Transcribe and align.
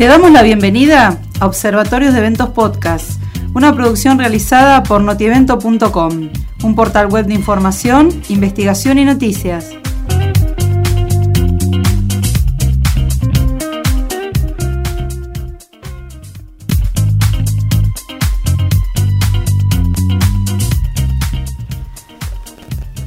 Te 0.00 0.06
damos 0.06 0.30
la 0.30 0.42
bienvenida 0.42 1.20
a 1.40 1.46
Observatorios 1.46 2.14
de 2.14 2.20
Eventos 2.20 2.48
Podcast, 2.48 3.20
una 3.52 3.74
producción 3.74 4.18
realizada 4.18 4.82
por 4.82 5.02
notievento.com, 5.02 6.30
un 6.62 6.74
portal 6.74 7.08
web 7.08 7.26
de 7.26 7.34
información, 7.34 8.08
investigación 8.30 8.96
y 8.96 9.04
noticias. 9.04 9.72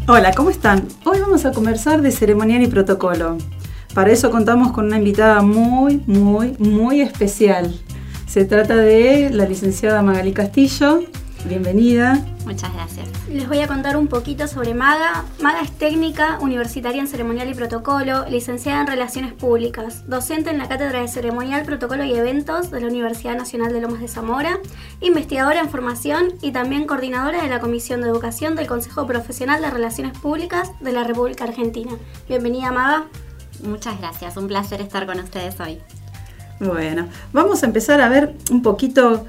Hola, 0.07 0.31
¿cómo 0.35 0.51
están? 0.51 0.87
Hoy 1.05 1.17
vamos 1.21 1.43
a 1.45 1.53
conversar 1.53 2.03
de 2.03 2.11
ceremonial 2.11 2.61
y 2.61 2.67
protocolo. 2.67 3.39
Para 3.93 4.11
eso 4.11 4.31
contamos 4.31 4.71
con 4.71 4.87
una 4.87 4.97
invitada 4.97 5.43
muy, 5.43 6.01
muy, 6.07 6.55
muy 6.57 7.01
especial. 7.01 7.79
Se 8.27 8.43
trata 8.43 8.75
de 8.75 9.29
la 9.29 9.45
licenciada 9.45 10.01
Magali 10.01 10.33
Castillo. 10.33 11.03
Bienvenida. 11.45 12.25
Muchas 12.45 12.73
gracias. 12.73 13.07
Les 13.29 13.47
voy 13.47 13.59
a 13.59 13.67
contar 13.67 13.95
un 13.95 14.07
poquito 14.07 14.47
sobre 14.47 14.73
Maga. 14.73 15.25
Maga 15.41 15.61
es 15.61 15.71
técnica 15.71 16.39
universitaria 16.41 17.01
en 17.01 17.07
ceremonial 17.07 17.49
y 17.49 17.53
protocolo, 17.53 18.25
licenciada 18.27 18.81
en 18.81 18.87
Relaciones 18.87 19.33
Públicas, 19.33 20.07
docente 20.07 20.49
en 20.49 20.57
la 20.57 20.67
Cátedra 20.67 21.01
de 21.01 21.07
Ceremonial, 21.07 21.63
Protocolo 21.63 22.03
y 22.03 22.13
Eventos 22.13 22.71
de 22.71 22.81
la 22.81 22.87
Universidad 22.87 23.37
Nacional 23.37 23.73
de 23.73 23.81
Lomas 23.81 24.01
de 24.01 24.07
Zamora, 24.07 24.57
investigadora 25.01 25.59
en 25.59 25.69
formación 25.69 26.29
y 26.41 26.51
también 26.51 26.87
coordinadora 26.87 27.43
de 27.43 27.49
la 27.49 27.59
Comisión 27.59 28.01
de 28.01 28.07
Educación 28.07 28.55
del 28.55 28.65
Consejo 28.65 29.05
Profesional 29.05 29.61
de 29.61 29.69
Relaciones 29.69 30.17
Públicas 30.17 30.71
de 30.79 30.93
la 30.93 31.03
República 31.03 31.43
Argentina. 31.43 31.91
Bienvenida, 32.27 32.71
Maga. 32.71 33.05
Muchas 33.63 33.99
gracias, 33.99 34.37
un 34.37 34.47
placer 34.47 34.81
estar 34.81 35.05
con 35.05 35.19
ustedes 35.19 35.59
hoy. 35.59 35.79
Bueno, 36.59 37.07
vamos 37.31 37.63
a 37.63 37.65
empezar 37.65 38.01
a 38.01 38.09
ver 38.09 38.33
un 38.51 38.61
poquito 38.61 39.25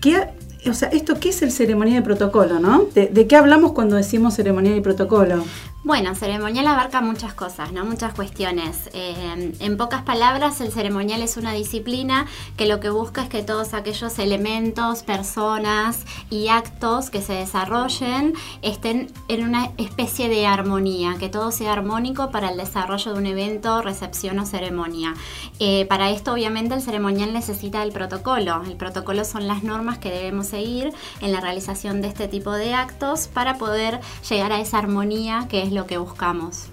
qué, 0.00 0.28
o 0.68 0.74
sea, 0.74 0.88
esto 0.90 1.18
qué 1.18 1.30
es 1.30 1.42
el 1.42 1.50
ceremonial 1.50 1.98
y 1.98 2.02
protocolo, 2.02 2.60
¿no? 2.60 2.86
¿De, 2.94 3.08
¿De, 3.08 3.26
qué 3.26 3.36
hablamos 3.36 3.72
cuando 3.72 3.96
decimos 3.96 4.34
ceremonial 4.34 4.76
y 4.76 4.80
protocolo? 4.80 5.44
Bueno, 5.84 6.14
ceremonial 6.14 6.66
abarca 6.66 7.02
muchas 7.02 7.34
cosas, 7.34 7.70
¿no? 7.72 7.84
Muchas 7.84 8.14
cuestiones. 8.14 8.88
Eh, 8.94 9.52
en 9.60 9.76
pocas 9.76 10.00
palabras, 10.00 10.62
el 10.62 10.72
ceremonial 10.72 11.20
es 11.20 11.36
una 11.36 11.52
disciplina 11.52 12.24
que 12.56 12.64
lo 12.64 12.80
que 12.80 12.88
busca 12.88 13.24
es 13.24 13.28
que 13.28 13.42
todos 13.42 13.74
aquellos 13.74 14.18
elementos, 14.18 15.02
personas 15.02 16.06
y 16.30 16.48
actos 16.48 17.10
que 17.10 17.20
se 17.20 17.34
desarrollen 17.34 18.32
estén 18.62 19.12
en 19.28 19.44
una 19.44 19.72
especie 19.76 20.30
de 20.30 20.46
armonía, 20.46 21.16
que 21.18 21.28
todo 21.28 21.52
sea 21.52 21.74
armónico 21.74 22.30
para 22.30 22.48
el 22.48 22.56
desarrollo 22.56 23.12
de 23.12 23.18
un 23.18 23.26
evento, 23.26 23.82
recepción 23.82 24.38
o 24.38 24.46
ceremonia. 24.46 25.12
Eh, 25.58 25.84
para 25.84 26.08
esto, 26.08 26.32
obviamente, 26.32 26.74
el 26.74 26.80
ceremonial 26.80 27.34
necesita 27.34 27.82
el 27.82 27.92
protocolo. 27.92 28.62
El 28.64 28.78
protocolo 28.78 29.26
son 29.26 29.46
las 29.46 29.62
normas 29.62 29.98
que 29.98 30.10
debemos 30.10 30.46
seguir 30.46 30.94
en 31.20 31.30
la 31.30 31.42
realización 31.42 32.00
de 32.00 32.08
este 32.08 32.26
tipo 32.26 32.52
de 32.52 32.72
actos 32.72 33.28
para 33.28 33.58
poder 33.58 34.00
llegar 34.26 34.50
a 34.50 34.60
esa 34.62 34.78
armonía 34.78 35.46
que 35.46 35.62
es 35.62 35.73
lo 35.74 35.86
que 35.86 35.98
buscamos. 35.98 36.66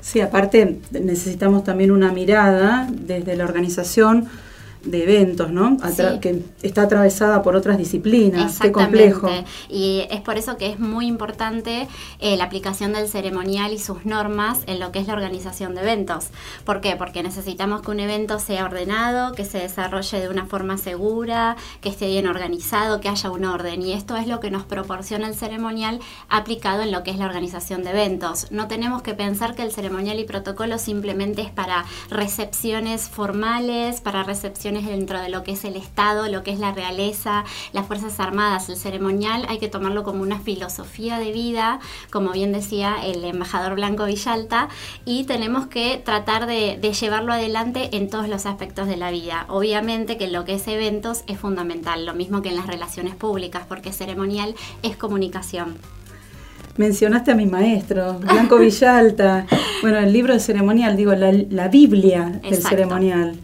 Sí, 0.00 0.20
aparte 0.20 0.80
necesitamos 0.90 1.64
también 1.64 1.92
una 1.92 2.12
mirada 2.12 2.88
desde 2.90 3.36
la 3.36 3.44
organización 3.44 4.28
de 4.84 5.02
eventos, 5.02 5.50
¿no? 5.50 5.76
Que 6.20 6.42
está 6.62 6.82
atravesada 6.82 7.42
por 7.42 7.56
otras 7.56 7.78
disciplinas. 7.78 8.58
Qué 8.58 8.72
complejo. 8.72 9.28
Y 9.68 10.06
es 10.10 10.20
por 10.20 10.36
eso 10.38 10.56
que 10.56 10.70
es 10.70 10.78
muy 10.78 11.06
importante 11.06 11.88
eh, 12.18 12.36
la 12.36 12.44
aplicación 12.44 12.92
del 12.92 13.08
ceremonial 13.08 13.72
y 13.72 13.78
sus 13.78 14.04
normas 14.04 14.60
en 14.66 14.80
lo 14.80 14.92
que 14.92 14.98
es 14.98 15.06
la 15.06 15.14
organización 15.14 15.74
de 15.74 15.82
eventos. 15.82 16.28
¿Por 16.64 16.80
qué? 16.80 16.96
Porque 16.96 17.22
necesitamos 17.22 17.82
que 17.82 17.90
un 17.90 18.00
evento 18.00 18.38
sea 18.38 18.64
ordenado, 18.64 19.32
que 19.32 19.44
se 19.44 19.58
desarrolle 19.58 20.20
de 20.20 20.28
una 20.28 20.46
forma 20.46 20.78
segura, 20.78 21.56
que 21.80 21.88
esté 21.88 22.06
bien 22.06 22.26
organizado, 22.26 23.00
que 23.00 23.08
haya 23.08 23.30
un 23.30 23.44
orden. 23.44 23.82
Y 23.82 23.92
esto 23.92 24.16
es 24.16 24.26
lo 24.26 24.40
que 24.40 24.50
nos 24.50 24.64
proporciona 24.64 25.28
el 25.28 25.34
ceremonial 25.34 26.00
aplicado 26.28 26.82
en 26.82 26.92
lo 26.92 27.02
que 27.02 27.10
es 27.10 27.18
la 27.18 27.26
organización 27.26 27.84
de 27.84 27.90
eventos. 27.90 28.50
No 28.50 28.68
tenemos 28.68 29.02
que 29.02 29.14
pensar 29.14 29.54
que 29.54 29.62
el 29.62 29.72
ceremonial 29.72 30.18
y 30.18 30.24
protocolo 30.24 30.78
simplemente 30.78 31.42
es 31.42 31.50
para 31.50 31.84
recepciones 32.10 33.08
formales, 33.08 34.00
para 34.00 34.22
recepciones 34.22 34.71
dentro 34.80 35.20
de 35.20 35.28
lo 35.28 35.42
que 35.44 35.52
es 35.52 35.64
el 35.64 35.76
Estado, 35.76 36.28
lo 36.28 36.42
que 36.42 36.50
es 36.50 36.58
la 36.58 36.72
realeza, 36.72 37.44
las 37.72 37.86
Fuerzas 37.86 38.18
Armadas, 38.18 38.68
el 38.68 38.76
ceremonial, 38.76 39.44
hay 39.48 39.58
que 39.58 39.68
tomarlo 39.68 40.02
como 40.02 40.22
una 40.22 40.38
filosofía 40.38 41.18
de 41.18 41.32
vida, 41.32 41.78
como 42.10 42.32
bien 42.32 42.52
decía 42.52 42.96
el 43.04 43.22
embajador 43.24 43.74
Blanco 43.74 44.06
Villalta, 44.06 44.68
y 45.04 45.24
tenemos 45.24 45.66
que 45.66 46.00
tratar 46.02 46.46
de, 46.46 46.78
de 46.80 46.92
llevarlo 46.92 47.32
adelante 47.32 47.90
en 47.92 48.08
todos 48.08 48.28
los 48.28 48.46
aspectos 48.46 48.88
de 48.88 48.96
la 48.96 49.10
vida. 49.10 49.44
Obviamente 49.48 50.16
que 50.16 50.28
lo 50.28 50.44
que 50.44 50.54
es 50.54 50.66
eventos 50.66 51.24
es 51.26 51.38
fundamental, 51.38 52.06
lo 52.06 52.14
mismo 52.14 52.40
que 52.40 52.48
en 52.48 52.56
las 52.56 52.66
relaciones 52.66 53.14
públicas, 53.14 53.64
porque 53.68 53.92
ceremonial 53.92 54.54
es 54.82 54.96
comunicación 54.96 55.76
mencionaste 56.76 57.30
a 57.30 57.34
mi 57.34 57.46
maestro, 57.46 58.14
Blanco 58.14 58.56
Villalta. 58.58 59.46
Bueno, 59.82 59.98
el 59.98 60.12
libro 60.12 60.32
de 60.32 60.40
ceremonial, 60.40 60.96
digo, 60.96 61.12
la, 61.14 61.32
la 61.32 61.68
Biblia 61.68 62.40
del 62.42 62.62
ceremonial 62.62 63.36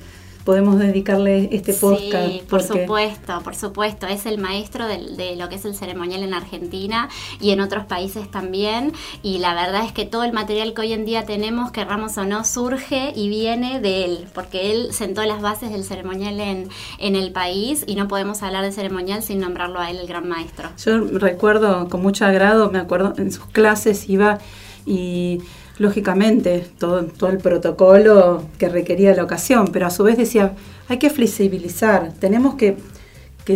podemos 0.48 0.78
dedicarle 0.78 1.50
este 1.52 1.74
podcast. 1.74 2.26
Sí, 2.26 2.42
por 2.48 2.62
supuesto, 2.62 3.42
por 3.44 3.54
supuesto. 3.54 4.06
Es 4.06 4.24
el 4.24 4.38
maestro 4.38 4.86
de, 4.86 5.36
lo 5.36 5.50
que 5.50 5.56
es 5.56 5.66
el 5.66 5.74
ceremonial 5.74 6.22
en 6.22 6.32
Argentina 6.32 7.10
y 7.38 7.50
en 7.50 7.60
otros 7.60 7.84
países 7.84 8.30
también. 8.30 8.94
Y 9.22 9.40
la 9.40 9.52
verdad 9.52 9.84
es 9.84 9.92
que 9.92 10.06
todo 10.06 10.24
el 10.24 10.32
material 10.32 10.72
que 10.72 10.80
hoy 10.80 10.94
en 10.94 11.04
día 11.04 11.26
tenemos, 11.26 11.70
querramos 11.70 12.16
o 12.16 12.24
no, 12.24 12.46
surge 12.46 13.12
y 13.14 13.28
viene 13.28 13.78
de 13.80 14.06
él, 14.06 14.26
porque 14.32 14.72
él 14.72 14.94
sentó 14.94 15.22
las 15.26 15.42
bases 15.42 15.70
del 15.70 15.84
ceremonial 15.84 16.40
en, 16.40 16.70
en 16.96 17.14
el 17.14 17.30
país 17.30 17.84
y 17.86 17.94
no 17.94 18.08
podemos 18.08 18.42
hablar 18.42 18.64
de 18.64 18.72
ceremonial 18.72 19.22
sin 19.22 19.40
nombrarlo 19.40 19.80
a 19.80 19.90
él, 19.90 19.98
el 19.98 20.06
gran 20.06 20.26
maestro. 20.26 20.70
Yo 20.82 20.98
recuerdo 21.18 21.90
con 21.90 22.00
mucho 22.00 22.24
agrado, 22.24 22.70
me 22.70 22.78
acuerdo 22.78 23.12
en 23.18 23.32
sus 23.32 23.44
clases 23.48 24.08
iba 24.08 24.38
y 24.86 25.42
lógicamente, 25.78 26.66
todo, 26.78 27.04
todo 27.04 27.30
el 27.30 27.38
protocolo 27.38 28.42
que 28.58 28.68
requería 28.68 29.14
la 29.14 29.24
ocasión, 29.24 29.68
pero 29.72 29.86
a 29.86 29.90
su 29.90 30.02
vez 30.02 30.16
decía, 30.16 30.52
hay 30.88 30.98
que 30.98 31.10
flexibilizar, 31.10 32.12
tenemos 32.18 32.54
que, 32.54 32.76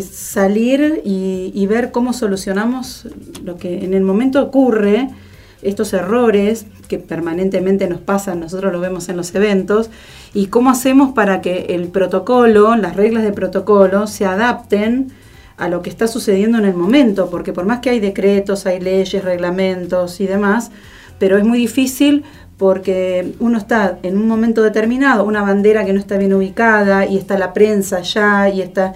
salir 0.00 1.02
y, 1.04 1.66
ver 1.66 1.90
cómo 1.90 2.14
solucionamos 2.14 3.06
lo 3.44 3.58
que 3.58 3.84
en 3.84 3.92
el 3.92 4.02
momento 4.02 4.42
ocurre, 4.42 5.10
estos 5.60 5.92
errores 5.92 6.64
que 6.88 6.98
permanentemente 6.98 7.86
nos 7.86 8.00
pasan, 8.00 8.40
nosotros 8.40 8.72
lo 8.72 8.80
vemos 8.80 9.10
en 9.10 9.18
los 9.18 9.34
eventos, 9.34 9.90
y 10.32 10.46
cómo 10.46 10.70
hacemos 10.70 11.12
para 11.12 11.42
que 11.42 11.66
el 11.68 11.88
protocolo, 11.88 12.74
las 12.74 12.96
reglas 12.96 13.22
de 13.22 13.32
protocolo, 13.32 14.06
se 14.06 14.24
adapten 14.24 15.12
a 15.58 15.68
lo 15.68 15.82
que 15.82 15.90
está 15.90 16.08
sucediendo 16.08 16.56
en 16.56 16.64
el 16.64 16.74
momento, 16.74 17.28
porque 17.28 17.52
por 17.52 17.66
más 17.66 17.80
que 17.80 17.90
hay 17.90 18.00
decretos, 18.00 18.64
hay 18.64 18.80
leyes, 18.80 19.22
reglamentos 19.22 20.22
y 20.22 20.26
demás, 20.26 20.70
pero 21.22 21.38
es 21.38 21.44
muy 21.44 21.56
difícil 21.56 22.24
porque 22.58 23.34
uno 23.38 23.56
está 23.56 24.00
en 24.02 24.16
un 24.16 24.26
momento 24.26 24.60
determinado, 24.60 25.22
una 25.22 25.40
bandera 25.40 25.84
que 25.84 25.92
no 25.92 26.00
está 26.00 26.16
bien 26.16 26.34
ubicada 26.34 27.06
y 27.06 27.16
está 27.16 27.38
la 27.38 27.52
prensa 27.52 28.00
ya 28.00 28.48
y 28.48 28.60
está, 28.60 28.94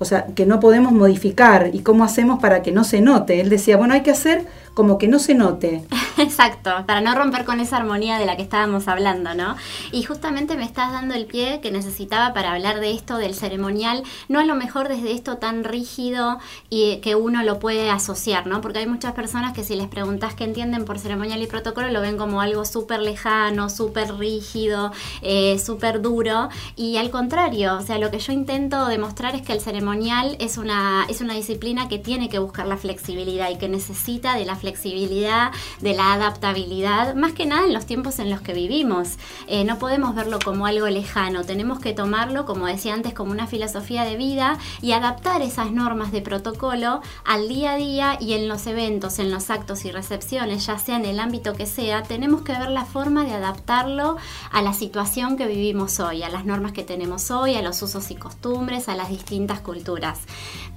o 0.00 0.04
sea, 0.04 0.26
que 0.34 0.44
no 0.44 0.58
podemos 0.58 0.90
modificar 0.90 1.70
y 1.72 1.82
cómo 1.82 2.02
hacemos 2.02 2.40
para 2.40 2.62
que 2.62 2.72
no 2.72 2.82
se 2.82 3.00
note. 3.00 3.40
Él 3.40 3.48
decía, 3.48 3.76
bueno, 3.76 3.94
hay 3.94 4.00
que 4.00 4.10
hacer 4.10 4.44
como 4.78 4.96
que 4.96 5.08
no 5.08 5.18
se 5.18 5.34
note. 5.34 5.84
Exacto, 6.18 6.70
para 6.86 7.00
no 7.00 7.12
romper 7.12 7.44
con 7.44 7.58
esa 7.58 7.78
armonía 7.78 8.16
de 8.16 8.26
la 8.26 8.36
que 8.36 8.42
estábamos 8.42 8.86
hablando, 8.86 9.34
¿no? 9.34 9.56
Y 9.90 10.04
justamente 10.04 10.56
me 10.56 10.62
estás 10.62 10.92
dando 10.92 11.14
el 11.14 11.26
pie 11.26 11.58
que 11.60 11.72
necesitaba 11.72 12.32
para 12.32 12.52
hablar 12.52 12.78
de 12.78 12.92
esto 12.92 13.16
del 13.16 13.34
ceremonial, 13.34 14.04
no 14.28 14.38
a 14.38 14.44
lo 14.44 14.54
mejor 14.54 14.86
desde 14.86 15.10
esto 15.10 15.38
tan 15.38 15.64
rígido 15.64 16.38
y 16.70 16.98
que 16.98 17.16
uno 17.16 17.42
lo 17.42 17.58
puede 17.58 17.90
asociar, 17.90 18.46
¿no? 18.46 18.60
Porque 18.60 18.78
hay 18.78 18.86
muchas 18.86 19.14
personas 19.14 19.52
que 19.52 19.64
si 19.64 19.74
les 19.74 19.88
preguntas 19.88 20.34
qué 20.36 20.44
entienden 20.44 20.84
por 20.84 21.00
ceremonial 21.00 21.42
y 21.42 21.48
protocolo 21.48 21.90
lo 21.90 22.00
ven 22.00 22.16
como 22.16 22.40
algo 22.40 22.64
súper 22.64 23.00
lejano, 23.00 23.70
súper 23.70 24.14
rígido, 24.14 24.92
eh, 25.22 25.58
súper 25.58 26.00
duro 26.02 26.50
y 26.76 26.98
al 26.98 27.10
contrario, 27.10 27.78
o 27.78 27.82
sea, 27.82 27.98
lo 27.98 28.12
que 28.12 28.20
yo 28.20 28.32
intento 28.32 28.86
demostrar 28.86 29.34
es 29.34 29.42
que 29.42 29.54
el 29.54 29.60
ceremonial 29.60 30.36
es 30.38 30.56
una, 30.56 31.04
es 31.08 31.20
una 31.20 31.34
disciplina 31.34 31.88
que 31.88 31.98
tiene 31.98 32.28
que 32.28 32.38
buscar 32.38 32.68
la 32.68 32.76
flexibilidad 32.76 33.50
y 33.50 33.58
que 33.58 33.68
necesita 33.68 34.36
de 34.36 34.44
la 34.44 34.54
flexibilidad 34.54 34.67
flexibilidad, 34.68 35.50
de 35.80 35.94
la 35.94 36.12
adaptabilidad, 36.12 37.14
más 37.14 37.32
que 37.32 37.46
nada 37.46 37.64
en 37.64 37.72
los 37.72 37.86
tiempos 37.86 38.18
en 38.18 38.28
los 38.28 38.42
que 38.42 38.52
vivimos. 38.52 39.16
Eh, 39.46 39.64
no 39.64 39.78
podemos 39.78 40.14
verlo 40.14 40.38
como 40.44 40.66
algo 40.66 40.86
lejano, 40.88 41.42
tenemos 41.44 41.78
que 41.78 41.94
tomarlo, 41.94 42.44
como 42.44 42.66
decía 42.66 42.92
antes, 42.92 43.14
como 43.14 43.32
una 43.32 43.46
filosofía 43.46 44.04
de 44.04 44.16
vida 44.16 44.58
y 44.82 44.92
adaptar 44.92 45.40
esas 45.40 45.72
normas 45.72 46.12
de 46.12 46.20
protocolo 46.20 47.00
al 47.24 47.48
día 47.48 47.72
a 47.72 47.76
día 47.76 48.18
y 48.20 48.34
en 48.34 48.46
los 48.46 48.66
eventos, 48.66 49.18
en 49.18 49.30
los 49.30 49.48
actos 49.48 49.86
y 49.86 49.90
recepciones, 49.90 50.66
ya 50.66 50.78
sea 50.78 50.96
en 50.96 51.06
el 51.06 51.18
ámbito 51.18 51.54
que 51.54 51.64
sea, 51.64 52.02
tenemos 52.02 52.42
que 52.42 52.52
ver 52.52 52.68
la 52.68 52.84
forma 52.84 53.24
de 53.24 53.32
adaptarlo 53.32 54.18
a 54.52 54.60
la 54.60 54.74
situación 54.74 55.38
que 55.38 55.46
vivimos 55.46 55.98
hoy, 55.98 56.22
a 56.22 56.28
las 56.28 56.44
normas 56.44 56.72
que 56.72 56.84
tenemos 56.84 57.30
hoy, 57.30 57.54
a 57.54 57.62
los 57.62 57.80
usos 57.80 58.10
y 58.10 58.16
costumbres, 58.16 58.88
a 58.90 58.96
las 58.96 59.08
distintas 59.08 59.60
culturas. 59.60 60.18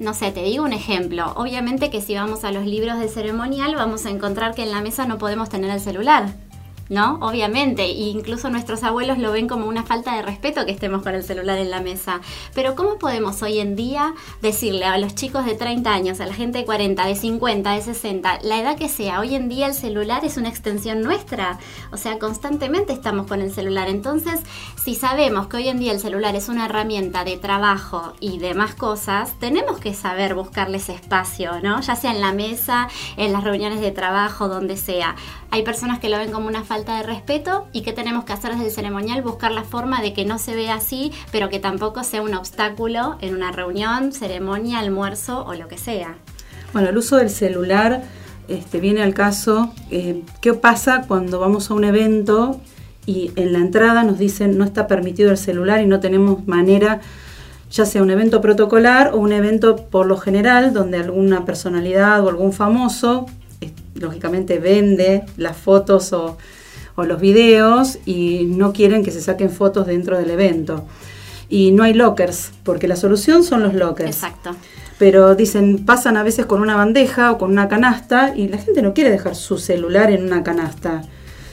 No 0.02 0.16
sé, 0.16 0.32
te 0.32 0.42
digo 0.42 0.64
un 0.64 0.74
ejemplo. 0.74 1.32
Obviamente 1.36 1.92
que 1.92 2.02
si 2.02 2.16
vamos 2.16 2.44
a 2.44 2.52
los 2.52 2.66
libros 2.66 2.98
de 2.98 3.08
ceremonial 3.08 3.76
vamos 3.76 4.08
a 4.08 4.10
encontrar 4.10 4.56
que 4.56 4.64
en 4.64 4.72
la 4.72 4.82
mesa 4.82 5.06
no 5.06 5.20
podemos 5.20 5.48
tener 5.48 5.70
el 5.70 5.80
celular. 5.80 6.34
¿No? 6.92 7.18
Obviamente, 7.22 7.84
e 7.84 8.10
incluso 8.10 8.50
nuestros 8.50 8.84
abuelos 8.84 9.18
lo 9.18 9.32
ven 9.32 9.48
como 9.48 9.66
una 9.66 9.84
falta 9.84 10.14
de 10.14 10.22
respeto 10.24 10.66
que 10.66 10.74
estemos 10.74 11.02
con 11.02 11.16
el 11.16 11.24
celular 11.24 11.58
en 11.58 11.72
la 11.72 11.80
mesa. 11.80 12.20
Pero 12.54 12.76
¿cómo 12.76 13.00
podemos 13.00 13.42
hoy 13.42 13.60
en 13.60 13.78
día 13.78 14.14
decirle 14.42 14.84
a 14.84 14.98
los 14.98 15.16
chicos 15.16 15.46
de 15.46 15.56
30 15.56 15.90
años, 15.90 16.20
a 16.20 16.26
la 16.26 16.34
gente 16.34 16.58
de 16.58 16.66
40, 16.66 17.06
de 17.06 17.16
50, 17.16 17.72
de 17.72 17.82
60, 17.82 18.40
la 18.44 18.60
edad 18.60 18.78
que 18.78 18.90
sea, 18.90 19.22
hoy 19.22 19.36
en 19.36 19.48
día 19.48 19.68
el 19.68 19.74
celular 19.74 20.26
es 20.26 20.36
una 20.36 20.50
extensión 20.50 21.02
nuestra? 21.02 21.60
O 21.94 21.98
sea, 21.98 22.20
constantemente 22.20 22.92
estamos 22.92 23.26
con 23.26 23.40
el 23.40 23.54
celular. 23.54 23.88
Entonces, 23.88 24.42
si 24.84 24.94
sabemos 24.94 25.48
que 25.48 25.58
hoy 25.58 25.70
en 25.70 25.80
día 25.80 25.94
el 25.94 26.02
celular 26.02 26.36
es 26.36 26.50
una 26.50 26.66
herramienta 26.66 27.24
de 27.24 27.38
trabajo 27.38 28.16
y 28.20 28.38
demás 28.38 28.76
cosas, 28.76 29.40
tenemos 29.40 29.80
que 29.80 29.94
saber 29.94 30.36
buscarles 30.36 30.90
espacio, 30.90 31.62
¿no? 31.62 31.80
Ya 31.80 31.96
sea 31.96 32.12
en 32.12 32.20
la 32.20 32.34
mesa, 32.34 32.90
en 33.16 33.32
las 33.32 33.46
reuniones 33.46 33.80
de 33.80 33.92
trabajo, 33.92 34.50
donde 34.50 34.76
sea. 34.76 35.16
Hay 35.52 35.64
personas 35.64 36.00
que 36.00 36.10
lo 36.10 36.18
ven 36.18 36.32
como 36.32 36.48
una 36.48 36.64
falta 36.64 36.81
de 36.86 37.04
respeto 37.04 37.68
y 37.72 37.82
que 37.82 37.94
tenemos 37.94 38.26
que 38.26 38.34
hacer 38.34 38.52
desde 38.52 38.66
el 38.66 38.72
ceremonial 38.72 39.22
buscar 39.22 39.52
la 39.52 39.64
forma 39.64 40.02
de 40.02 40.14
que 40.14 40.26
no 40.26 40.38
se 40.38 40.56
vea 40.56 40.76
así, 40.76 41.12
pero 41.32 41.50
que 41.50 41.60
tampoco 41.60 42.04
sea 42.04 42.22
un 42.22 42.34
obstáculo 42.34 43.18
en 43.22 43.36
una 43.36 43.52
reunión, 43.52 44.12
ceremonia, 44.12 44.80
almuerzo 44.80 45.46
o 45.46 45.54
lo 45.54 45.68
que 45.68 45.78
sea. 45.78 46.16
Bueno, 46.74 46.90
el 46.90 46.98
uso 46.98 47.18
del 47.18 47.30
celular 47.30 48.04
este, 48.48 48.80
viene 48.80 49.04
al 49.04 49.14
caso, 49.14 49.72
eh, 49.92 50.24
¿qué 50.42 50.54
pasa 50.54 51.06
cuando 51.08 51.40
vamos 51.40 51.70
a 51.70 51.74
un 51.74 51.84
evento 51.84 52.60
y 53.06 53.32
en 53.36 53.54
la 53.54 53.60
entrada 53.60 54.04
nos 54.04 54.18
dicen 54.18 54.58
no 54.58 54.64
está 54.64 54.88
permitido 54.88 55.32
el 55.32 55.38
celular 55.38 55.82
y 55.82 55.86
no 55.86 56.00
tenemos 56.00 56.48
manera, 56.48 57.02
ya 57.70 57.86
sea 57.86 58.02
un 58.02 58.10
evento 58.10 58.42
protocolar 58.42 59.14
o 59.14 59.18
un 59.18 59.32
evento 59.32 59.76
por 59.76 60.06
lo 60.06 60.18
general 60.18 60.74
donde 60.74 60.98
alguna 60.98 61.46
personalidad 61.46 62.24
o 62.24 62.30
algún 62.30 62.54
famoso 62.54 63.28
lógicamente 63.96 64.60
vende 64.60 65.24
las 65.38 65.58
fotos 65.58 66.14
o, 66.14 66.38
los 66.98 67.20
videos 67.20 68.00
y 68.06 68.46
no 68.46 68.74
quieren 68.74 69.04
que 69.04 69.12
se 69.12 69.22
saquen 69.22 69.50
fotos 69.50 69.88
dentro 69.88 70.18
del 70.18 70.30
evento. 70.30 70.86
Y 71.50 71.72
no 71.72 71.84
hay 71.84 71.94
lockers, 71.94 72.52
porque 72.64 72.88
la 72.88 72.96
solución 72.96 73.44
son 73.44 73.64
los 73.64 73.74
lockers. 73.74 74.10
Exacto. 74.10 74.56
Pero 74.98 75.36
dicen, 75.36 75.86
pasan 75.86 76.16
a 76.16 76.24
veces 76.24 76.46
con 76.46 76.62
una 76.62 76.76
bandeja 76.76 77.32
o 77.32 77.38
con 77.38 77.52
una 77.52 77.68
canasta 77.68 78.34
y 78.36 78.48
la 78.48 78.58
gente 78.58 78.82
no 78.82 78.94
quiere 78.94 79.10
dejar 79.10 79.36
su 79.36 79.58
celular 79.58 80.12
en 80.12 80.24
una 80.24 80.44
canasta. 80.44 81.02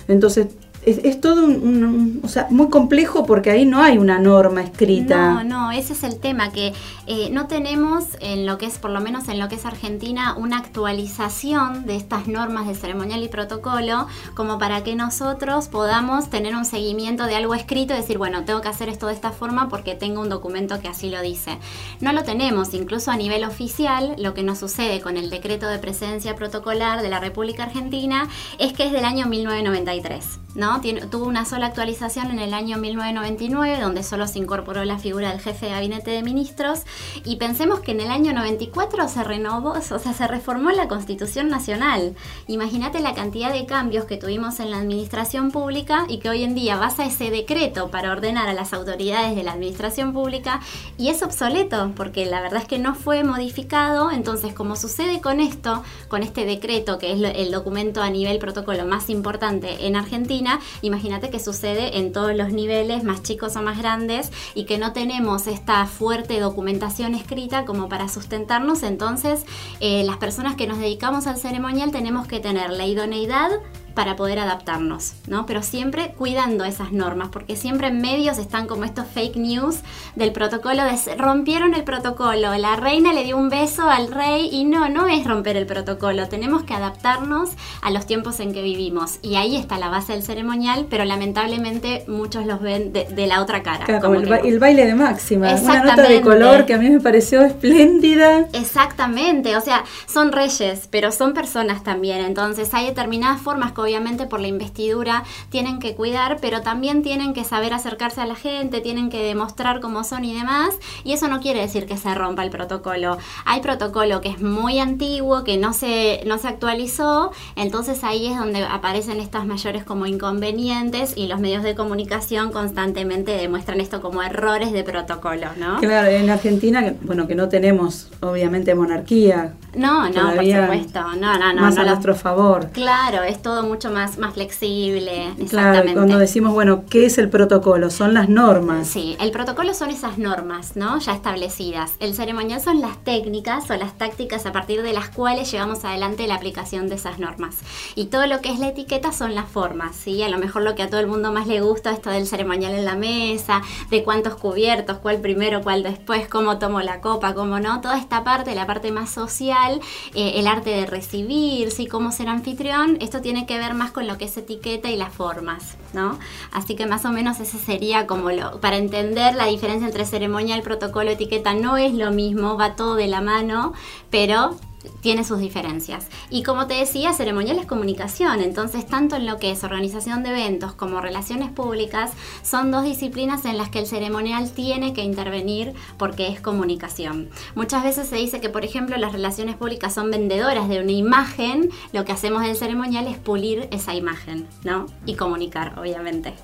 Entonces 0.06 0.48
es, 0.88 1.20
todo 1.20 1.44
un, 1.44 2.20
o 2.22 2.28
sea, 2.28 2.46
muy 2.50 2.68
complejo 2.68 3.26
porque 3.26 3.50
ahí 3.50 3.64
no 3.64 3.82
hay 3.82 3.98
una 3.98 4.18
norma 4.18 4.62
escrita. 4.62 5.34
No, 5.34 5.44
no, 5.44 5.72
ese 5.72 5.92
es 5.92 6.02
el 6.02 6.18
tema, 6.18 6.50
que 6.50 6.72
eh, 7.06 7.28
no 7.30 7.46
tenemos 7.46 8.04
en 8.20 8.46
lo 8.46 8.58
que 8.58 8.66
es, 8.66 8.78
por 8.78 8.90
lo 8.90 9.00
menos 9.00 9.28
en 9.28 9.38
lo 9.38 9.48
que 9.48 9.56
es 9.56 9.64
Argentina, 9.64 10.34
una 10.36 10.58
actualización 10.58 11.86
de 11.86 11.96
estas 11.96 12.28
normas 12.28 12.66
de 12.66 12.74
ceremonial 12.74 13.22
y 13.22 13.28
protocolo 13.28 14.06
como 14.34 14.58
para 14.58 14.84
que 14.84 14.94
nosotros 14.94 15.68
podamos 15.68 16.30
tener 16.30 16.54
un 16.54 16.64
seguimiento 16.64 17.24
de 17.24 17.36
algo 17.36 17.54
escrito 17.54 17.94
y 17.94 17.96
decir, 17.96 18.18
bueno, 18.18 18.44
tengo 18.44 18.60
que 18.60 18.68
hacer 18.68 18.88
esto 18.88 19.06
de 19.06 19.14
esta 19.14 19.32
forma 19.32 19.68
porque 19.68 19.94
tengo 19.94 20.20
un 20.20 20.28
documento 20.28 20.80
que 20.80 20.88
así 20.88 21.10
lo 21.10 21.20
dice. 21.22 21.58
No 22.00 22.12
lo 22.12 22.22
tenemos, 22.22 22.74
incluso 22.74 23.10
a 23.10 23.16
nivel 23.16 23.44
oficial, 23.44 24.14
lo 24.18 24.34
que 24.34 24.42
nos 24.42 24.58
sucede 24.58 25.00
con 25.00 25.16
el 25.16 25.30
decreto 25.30 25.66
de 25.66 25.78
presencia 25.78 26.34
protocolar 26.34 27.02
de 27.02 27.08
la 27.08 27.20
República 27.20 27.64
Argentina 27.64 28.28
es 28.58 28.72
que 28.72 28.86
es 28.86 28.92
del 28.92 29.04
año 29.04 29.26
1993. 29.26 30.38
¿no? 30.54 30.77
Tuvo 31.10 31.26
una 31.26 31.44
sola 31.44 31.66
actualización 31.66 32.30
en 32.30 32.38
el 32.38 32.54
año 32.54 32.78
1999, 32.78 33.80
donde 33.80 34.02
solo 34.02 34.26
se 34.26 34.38
incorporó 34.38 34.84
la 34.84 34.98
figura 34.98 35.30
del 35.30 35.40
jefe 35.40 35.66
de 35.66 35.72
gabinete 35.72 36.10
de 36.10 36.22
ministros, 36.22 36.82
y 37.24 37.36
pensemos 37.36 37.80
que 37.80 37.92
en 37.92 38.00
el 38.00 38.10
año 38.10 38.32
94 38.32 39.08
se 39.08 39.24
renovó, 39.24 39.70
o 39.70 39.80
sea, 39.80 40.12
se 40.12 40.26
reformó 40.26 40.70
la 40.70 40.88
Constitución 40.88 41.48
Nacional. 41.48 42.14
Imagínate 42.46 43.00
la 43.00 43.14
cantidad 43.14 43.52
de 43.52 43.66
cambios 43.66 44.04
que 44.04 44.16
tuvimos 44.16 44.60
en 44.60 44.70
la 44.70 44.78
administración 44.78 45.50
pública 45.50 46.04
y 46.08 46.18
que 46.18 46.28
hoy 46.28 46.42
en 46.42 46.54
día 46.54 46.76
basa 46.76 47.04
ese 47.04 47.30
decreto 47.30 47.90
para 47.90 48.12
ordenar 48.12 48.48
a 48.48 48.54
las 48.54 48.72
autoridades 48.72 49.36
de 49.36 49.42
la 49.42 49.52
administración 49.52 50.12
pública 50.12 50.60
y 50.96 51.08
es 51.08 51.22
obsoleto, 51.22 51.92
porque 51.96 52.26
la 52.26 52.40
verdad 52.40 52.62
es 52.62 52.68
que 52.68 52.78
no 52.78 52.94
fue 52.94 53.24
modificado, 53.24 54.10
entonces 54.10 54.54
como 54.54 54.76
sucede 54.76 55.20
con 55.20 55.40
esto, 55.40 55.82
con 56.08 56.22
este 56.22 56.44
decreto, 56.44 56.98
que 56.98 57.12
es 57.12 57.20
el 57.36 57.50
documento 57.50 58.02
a 58.02 58.10
nivel 58.10 58.38
protocolo 58.38 58.84
más 58.84 59.10
importante 59.10 59.86
en 59.86 59.96
Argentina, 59.96 60.57
imagínate 60.82 61.30
que 61.30 61.40
sucede 61.40 61.98
en 61.98 62.12
todos 62.12 62.34
los 62.34 62.52
niveles, 62.52 63.04
más 63.04 63.22
chicos 63.22 63.56
o 63.56 63.62
más 63.62 63.78
grandes, 63.78 64.30
y 64.54 64.64
que 64.64 64.78
no 64.78 64.92
tenemos 64.92 65.46
esta 65.46 65.86
fuerte 65.86 66.40
documentación 66.40 67.14
escrita 67.14 67.64
como 67.64 67.88
para 67.88 68.08
sustentarnos, 68.08 68.82
entonces 68.82 69.44
eh, 69.80 70.04
las 70.04 70.16
personas 70.16 70.56
que 70.56 70.66
nos 70.66 70.78
dedicamos 70.78 71.26
al 71.26 71.38
ceremonial 71.38 71.90
tenemos 71.90 72.26
que 72.26 72.40
tener 72.40 72.70
la 72.70 72.86
idoneidad 72.86 73.50
para 73.98 74.14
poder 74.14 74.38
adaptarnos, 74.38 75.14
¿no? 75.26 75.44
Pero 75.44 75.60
siempre 75.60 76.14
cuidando 76.16 76.64
esas 76.64 76.92
normas, 76.92 77.30
porque 77.32 77.56
siempre 77.56 77.88
en 77.88 78.00
medios 78.00 78.38
están 78.38 78.68
como 78.68 78.84
estos 78.84 79.08
fake 79.08 79.34
news 79.34 79.80
del 80.14 80.30
protocolo 80.30 80.84
de 80.84 81.16
rompieron 81.16 81.74
el 81.74 81.82
protocolo, 81.82 82.56
la 82.58 82.76
reina 82.76 83.12
le 83.12 83.24
dio 83.24 83.36
un 83.36 83.48
beso 83.48 83.90
al 83.90 84.06
rey 84.12 84.50
y 84.52 84.66
no, 84.66 84.88
no 84.88 85.08
es 85.08 85.26
romper 85.26 85.56
el 85.56 85.66
protocolo, 85.66 86.28
tenemos 86.28 86.62
que 86.62 86.74
adaptarnos 86.74 87.50
a 87.82 87.90
los 87.90 88.06
tiempos 88.06 88.38
en 88.38 88.52
que 88.52 88.62
vivimos 88.62 89.18
y 89.20 89.34
ahí 89.34 89.56
está 89.56 89.78
la 89.78 89.88
base 89.88 90.12
del 90.12 90.22
ceremonial, 90.22 90.86
pero 90.88 91.04
lamentablemente 91.04 92.04
muchos 92.06 92.46
los 92.46 92.60
ven 92.60 92.92
de, 92.92 93.26
la 93.26 93.42
otra 93.42 93.64
cara. 93.64 94.00
como, 94.00 94.14
el, 94.14 94.60
baile 94.60 94.86
de 94.86 94.94
máxima, 94.94 95.52
una 95.54 95.82
nota 95.82 96.02
de 96.02 96.20
color 96.20 96.66
que 96.66 96.74
a 96.74 96.78
mí 96.78 96.88
me 96.88 97.00
pareció 97.00 97.42
espléndida. 97.42 98.46
Exactamente, 98.52 99.56
o 99.56 99.60
sea, 99.60 99.82
son 100.06 100.30
reyes, 100.30 100.86
pero 100.88 101.10
son 101.10 101.34
personas 101.34 101.82
también, 101.82 102.24
entonces 102.24 102.72
hay 102.74 102.86
determinadas 102.86 103.40
formas 103.40 103.72
obviamente 103.88 104.26
por 104.26 104.40
la 104.40 104.48
investidura 104.48 105.24
tienen 105.48 105.78
que 105.78 105.94
cuidar, 105.94 106.38
pero 106.42 106.60
también 106.60 107.02
tienen 107.02 107.32
que 107.32 107.42
saber 107.42 107.72
acercarse 107.72 108.20
a 108.20 108.26
la 108.26 108.34
gente, 108.34 108.82
tienen 108.82 109.08
que 109.08 109.22
demostrar 109.22 109.80
cómo 109.80 110.04
son 110.04 110.26
y 110.26 110.34
demás, 110.34 110.74
y 111.04 111.12
eso 111.14 111.26
no 111.28 111.40
quiere 111.40 111.60
decir 111.60 111.86
que 111.86 111.96
se 111.96 112.14
rompa 112.14 112.44
el 112.44 112.50
protocolo. 112.50 113.16
Hay 113.46 113.62
protocolo 113.62 114.20
que 114.20 114.28
es 114.28 114.42
muy 114.42 114.78
antiguo, 114.78 115.42
que 115.42 115.56
no 115.56 115.72
se, 115.72 116.22
no 116.26 116.36
se 116.36 116.48
actualizó, 116.48 117.32
entonces 117.56 118.04
ahí 118.04 118.26
es 118.26 118.38
donde 118.38 118.62
aparecen 118.62 119.20
estas 119.20 119.46
mayores 119.46 119.84
como 119.84 120.04
inconvenientes 120.04 121.14
y 121.16 121.26
los 121.28 121.40
medios 121.40 121.62
de 121.62 121.74
comunicación 121.74 122.52
constantemente 122.52 123.32
demuestran 123.32 123.80
esto 123.80 124.02
como 124.02 124.22
errores 124.22 124.72
de 124.72 124.84
protocolo, 124.84 125.46
¿no? 125.58 125.80
Claro, 125.80 126.08
en 126.08 126.28
Argentina, 126.28 126.94
bueno, 127.02 127.26
que 127.26 127.34
no 127.34 127.48
tenemos 127.48 128.08
obviamente 128.20 128.74
monarquía. 128.74 129.54
No, 129.78 130.08
no, 130.10 130.34
por 130.34 130.44
supuesto, 130.44 131.00
no, 131.20 131.38
no, 131.38 131.52
no. 131.52 131.62
Más 131.62 131.78
a 131.78 131.84
nuestro 131.84 132.16
favor. 132.16 132.70
Claro, 132.72 133.22
es 133.22 133.40
todo 133.40 133.62
mucho 133.62 133.90
más, 133.90 134.18
más 134.18 134.34
flexible. 134.34 135.32
Claro, 135.48 135.88
cuando 135.92 136.18
decimos, 136.18 136.52
bueno, 136.52 136.82
¿qué 136.90 137.06
es 137.06 137.16
el 137.18 137.30
protocolo? 137.30 137.88
Son 137.90 138.12
las 138.12 138.28
normas. 138.28 138.88
Sí, 138.88 139.16
el 139.20 139.30
protocolo 139.30 139.74
son 139.74 139.90
esas 139.90 140.18
normas, 140.18 140.74
¿no? 140.74 140.98
Ya 140.98 141.12
establecidas. 141.12 141.92
El 142.00 142.14
ceremonial 142.14 142.60
son 142.60 142.80
las 142.80 142.98
técnicas 143.04 143.70
o 143.70 143.76
las 143.76 143.96
tácticas 143.96 144.46
a 144.46 144.52
partir 144.52 144.82
de 144.82 144.92
las 144.92 145.10
cuales 145.10 145.50
llevamos 145.50 145.84
adelante 145.84 146.26
la 146.26 146.34
aplicación 146.34 146.88
de 146.88 146.96
esas 146.96 147.20
normas. 147.20 147.54
Y 147.94 148.06
todo 148.06 148.26
lo 148.26 148.40
que 148.40 148.52
es 148.52 148.58
la 148.58 148.68
etiqueta 148.68 149.12
son 149.12 149.36
las 149.36 149.48
formas, 149.48 149.94
¿sí? 149.94 150.24
A 150.24 150.28
lo 150.28 150.38
mejor 150.38 150.62
lo 150.62 150.74
que 150.74 150.82
a 150.82 150.90
todo 150.90 150.98
el 150.98 151.06
mundo 151.06 151.30
más 151.30 151.46
le 151.46 151.60
gusta, 151.60 151.92
esto 151.92 152.10
del 152.10 152.26
ceremonial 152.26 152.74
en 152.74 152.84
la 152.84 152.96
mesa, 152.96 153.62
de 153.90 154.02
cuántos 154.02 154.34
cubiertos, 154.34 154.98
cuál 154.98 155.18
primero, 155.20 155.62
cuál 155.62 155.84
después, 155.84 156.26
cómo 156.26 156.58
tomo 156.58 156.80
la 156.80 157.00
copa, 157.00 157.34
cómo 157.34 157.60
no. 157.60 157.80
Toda 157.80 157.96
esta 157.96 158.24
parte, 158.24 158.56
la 158.56 158.66
parte 158.66 158.90
más 158.90 159.10
social, 159.10 159.67
eh, 160.14 160.32
el 160.36 160.46
arte 160.46 160.70
de 160.70 160.86
recibir, 160.86 161.70
¿sí? 161.70 161.86
Cómo 161.86 162.12
ser 162.12 162.28
anfitrión, 162.28 162.98
esto 163.00 163.20
tiene 163.20 163.46
que 163.46 163.58
ver 163.58 163.74
más 163.74 163.90
con 163.90 164.06
lo 164.06 164.18
que 164.18 164.26
es 164.26 164.36
etiqueta 164.36 164.90
y 164.90 164.96
las 164.96 165.12
formas, 165.12 165.76
¿no? 165.92 166.18
Así 166.52 166.76
que 166.76 166.86
más 166.86 167.04
o 167.04 167.10
menos 167.10 167.40
ese 167.40 167.58
sería 167.58 168.06
como 168.06 168.30
lo, 168.30 168.60
para 168.60 168.76
entender 168.76 169.34
la 169.34 169.46
diferencia 169.46 169.86
entre 169.86 170.04
ceremonial, 170.04 170.62
protocolo, 170.62 171.10
etiqueta, 171.10 171.54
no 171.54 171.76
es 171.76 171.94
lo 171.94 172.10
mismo, 172.10 172.56
va 172.56 172.76
todo 172.76 172.94
de 172.94 173.08
la 173.08 173.20
mano, 173.20 173.72
pero 174.10 174.56
tiene 175.00 175.24
sus 175.24 175.38
diferencias. 175.38 176.06
Y 176.30 176.42
como 176.42 176.66
te 176.66 176.74
decía, 176.74 177.12
ceremonial 177.12 177.58
es 177.58 177.66
comunicación, 177.66 178.40
entonces 178.40 178.86
tanto 178.86 179.16
en 179.16 179.26
lo 179.26 179.38
que 179.38 179.50
es 179.50 179.64
organización 179.64 180.22
de 180.22 180.30
eventos 180.30 180.72
como 180.72 181.00
relaciones 181.00 181.50
públicas, 181.50 182.12
son 182.42 182.70
dos 182.70 182.84
disciplinas 182.84 183.44
en 183.44 183.58
las 183.58 183.68
que 183.68 183.80
el 183.80 183.86
ceremonial 183.86 184.50
tiene 184.50 184.92
que 184.92 185.02
intervenir 185.02 185.74
porque 185.96 186.28
es 186.28 186.40
comunicación. 186.40 187.28
Muchas 187.54 187.82
veces 187.82 188.08
se 188.08 188.16
dice 188.16 188.40
que, 188.40 188.48
por 188.48 188.64
ejemplo, 188.64 188.96
las 188.96 189.12
relaciones 189.12 189.56
públicas 189.56 189.94
son 189.94 190.10
vendedoras 190.10 190.68
de 190.68 190.80
una 190.80 190.92
imagen, 190.92 191.70
lo 191.92 192.04
que 192.04 192.12
hacemos 192.12 192.42
del 192.42 192.56
ceremonial 192.56 193.06
es 193.06 193.18
pulir 193.18 193.68
esa 193.70 193.94
imagen, 193.94 194.46
¿no? 194.64 194.86
Y 195.06 195.14
comunicar, 195.14 195.78
obviamente. 195.78 196.34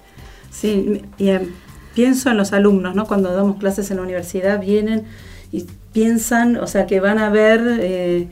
Sí, 0.51 1.03
eh, 1.19 1.51
pienso 1.95 2.31
en 2.31 2.37
los 2.37 2.53
alumnos, 2.53 2.95
¿no? 2.95 3.07
Cuando 3.07 3.33
damos 3.33 3.57
clases 3.57 3.91
en 3.91 3.99
la 3.99 4.03
universidad 4.03 4.61
vienen 4.61 5.07
y 5.53 5.67
piensan, 5.95 6.57
o 6.57 6.67
sea, 6.67 6.87
que 6.87 7.01
van 7.01 7.19
a 7.19 7.31
ver 7.31 7.61
eh, 7.81 8.27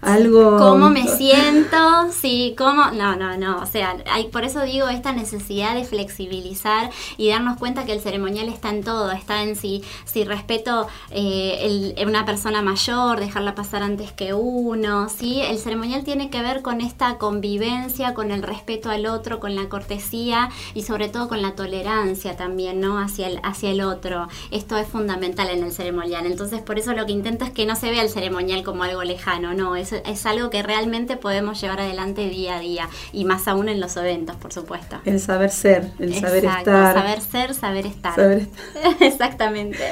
algo... 0.00 0.58
¿Cómo 0.58 0.90
me 0.90 1.06
siento? 1.16 2.10
Sí, 2.12 2.54
¿cómo? 2.56 2.90
No, 2.92 3.16
no, 3.16 3.36
no. 3.36 3.60
O 3.60 3.66
sea, 3.66 3.96
hay, 4.10 4.28
por 4.28 4.44
eso 4.44 4.62
digo 4.62 4.88
esta 4.88 5.12
necesidad 5.12 5.74
de 5.74 5.84
flexibilizar 5.84 6.90
y 7.16 7.30
darnos 7.30 7.58
cuenta 7.58 7.84
que 7.84 7.92
el 7.92 8.00
ceremonial 8.00 8.48
está 8.48 8.70
en 8.70 8.84
todo, 8.84 9.10
está 9.10 9.42
en 9.42 9.56
si, 9.56 9.82
si 10.04 10.24
respeto 10.24 10.86
eh, 11.10 11.94
una 12.06 12.24
persona 12.24 12.62
mayor, 12.62 13.20
dejarla 13.20 13.54
pasar 13.54 13.82
antes 13.82 14.12
que 14.12 14.34
uno, 14.34 15.08
¿sí? 15.08 15.40
El 15.40 15.58
ceremonial 15.58 16.04
tiene 16.04 16.30
que 16.30 16.42
ver 16.42 16.62
con 16.62 16.80
esta 16.80 17.18
convivencia, 17.18 18.14
con 18.14 18.30
el 18.30 18.42
respeto 18.42 18.90
al 18.90 19.06
otro, 19.06 19.40
con 19.40 19.54
la 19.54 19.68
cortesía 19.68 20.50
y 20.74 20.82
sobre 20.82 21.08
todo 21.08 21.28
con 21.28 21.42
la 21.42 21.54
tolerancia 21.54 22.36
también, 22.36 22.80
¿no? 22.80 22.98
Hacia 22.98 23.28
el, 23.28 23.40
hacia 23.42 23.70
el 23.70 23.80
otro. 23.80 24.28
Esto 24.50 24.76
es 24.76 24.88
fundamental 24.88 25.50
en 25.50 25.64
el 25.64 25.72
ceremonial. 25.72 26.26
Entonces, 26.26 26.62
por 26.62 26.78
eso 26.78 26.92
lo 26.92 27.06
que 27.06 27.12
intento 27.12 27.44
es 27.44 27.50
que 27.50 27.66
no 27.66 27.76
se 27.76 27.90
vea 27.90 28.02
el 28.02 28.10
ceremonial 28.10 28.62
como 28.62 28.84
algo 28.84 29.02
lejano, 29.02 29.54
no, 29.54 29.76
es 29.76 29.87
es, 29.92 30.26
algo 30.26 30.50
que 30.50 30.62
realmente 30.62 31.16
podemos 31.16 31.60
llevar 31.60 31.80
adelante 31.80 32.28
día 32.28 32.56
a 32.56 32.60
día 32.60 32.88
y 33.12 33.24
más 33.24 33.48
aún 33.48 33.68
en 33.68 33.80
los 33.80 33.96
eventos, 33.96 34.36
por 34.36 34.52
supuesto. 34.52 34.96
El 35.04 35.20
saber 35.20 35.50
ser, 35.50 35.90
el 35.98 36.14
saber 36.14 36.44
estar. 36.44 36.94
Saber 36.94 37.20
ser, 37.20 37.54
saber 37.54 37.86
estar. 37.86 38.14
Saber 38.14 38.38
estar. 38.38 38.62
Exactamente. 39.00 39.84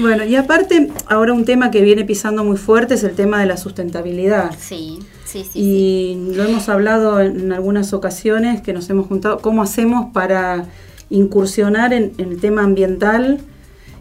Bueno, 0.00 0.24
y 0.24 0.36
aparte, 0.36 0.90
ahora 1.06 1.32
un 1.32 1.44
tema 1.44 1.70
que 1.70 1.82
viene 1.82 2.04
pisando 2.04 2.44
muy 2.44 2.56
fuerte 2.56 2.94
es 2.94 3.04
el 3.04 3.14
tema 3.14 3.40
de 3.40 3.46
la 3.46 3.56
sustentabilidad. 3.56 4.54
Sí. 4.58 5.00
Sí, 5.24 5.42
sí, 5.42 5.60
y 5.60 6.34
lo 6.36 6.44
hemos 6.44 6.68
hablado 6.68 7.20
en 7.20 7.52
algunas 7.52 7.92
ocasiones 7.92 8.60
que 8.62 8.72
nos 8.72 8.88
hemos 8.88 9.08
juntado, 9.08 9.40
cómo 9.40 9.62
hacemos 9.62 10.12
para 10.12 10.66
incursionar 11.10 11.92
en, 11.92 12.12
en 12.18 12.32
el 12.32 12.40
tema 12.40 12.62
ambiental 12.62 13.40